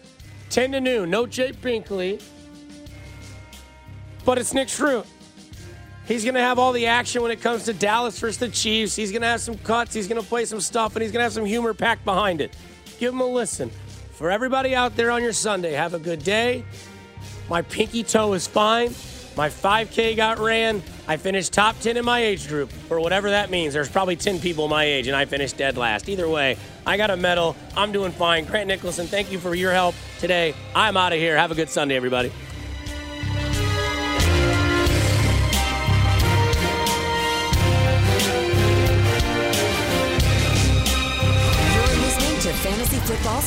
[0.51, 1.09] 10 to noon.
[1.09, 2.24] No Jay Binkley.
[4.24, 5.05] But it's Nick Schrute.
[6.07, 8.95] He's going to have all the action when it comes to Dallas versus the Chiefs.
[8.95, 9.93] He's going to have some cuts.
[9.93, 12.39] He's going to play some stuff, and he's going to have some humor packed behind
[12.39, 12.55] it.
[12.99, 13.70] Give him a listen.
[14.13, 16.63] For everybody out there on your Sunday, have a good day.
[17.50, 18.93] My pinky toe is fine.
[19.36, 20.84] My 5K got ran.
[21.08, 23.74] I finished top 10 in my age group, or whatever that means.
[23.74, 26.10] There's probably 10 people my age, and I finished dead last.
[26.10, 27.56] Either way, I got a medal.
[27.76, 28.45] I'm doing fine.
[28.45, 30.54] Grant Nicholson, thank you for your help today.
[30.76, 31.38] I'm out of here.
[31.38, 32.32] Have a good Sunday, everybody.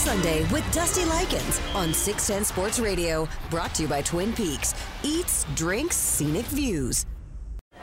[0.03, 3.29] Sunday with Dusty Likens on 610 Sports Radio.
[3.51, 4.75] Brought to you by Twin Peaks.
[5.03, 7.07] Eats, drinks, scenic views.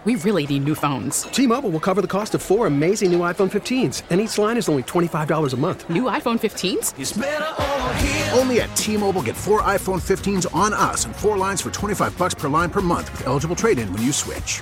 [0.06, 1.24] We really need new phones.
[1.24, 4.70] T-Mobile will cover the cost of four amazing new iPhone 15s, and each line is
[4.70, 5.90] only $25 a month.
[5.90, 8.38] New iPhone 15s?
[8.38, 12.34] Only at T-Mobile get four iPhone 15s on us and four lines for 25 bucks
[12.34, 14.62] per line per month with eligible trade-in when you switch.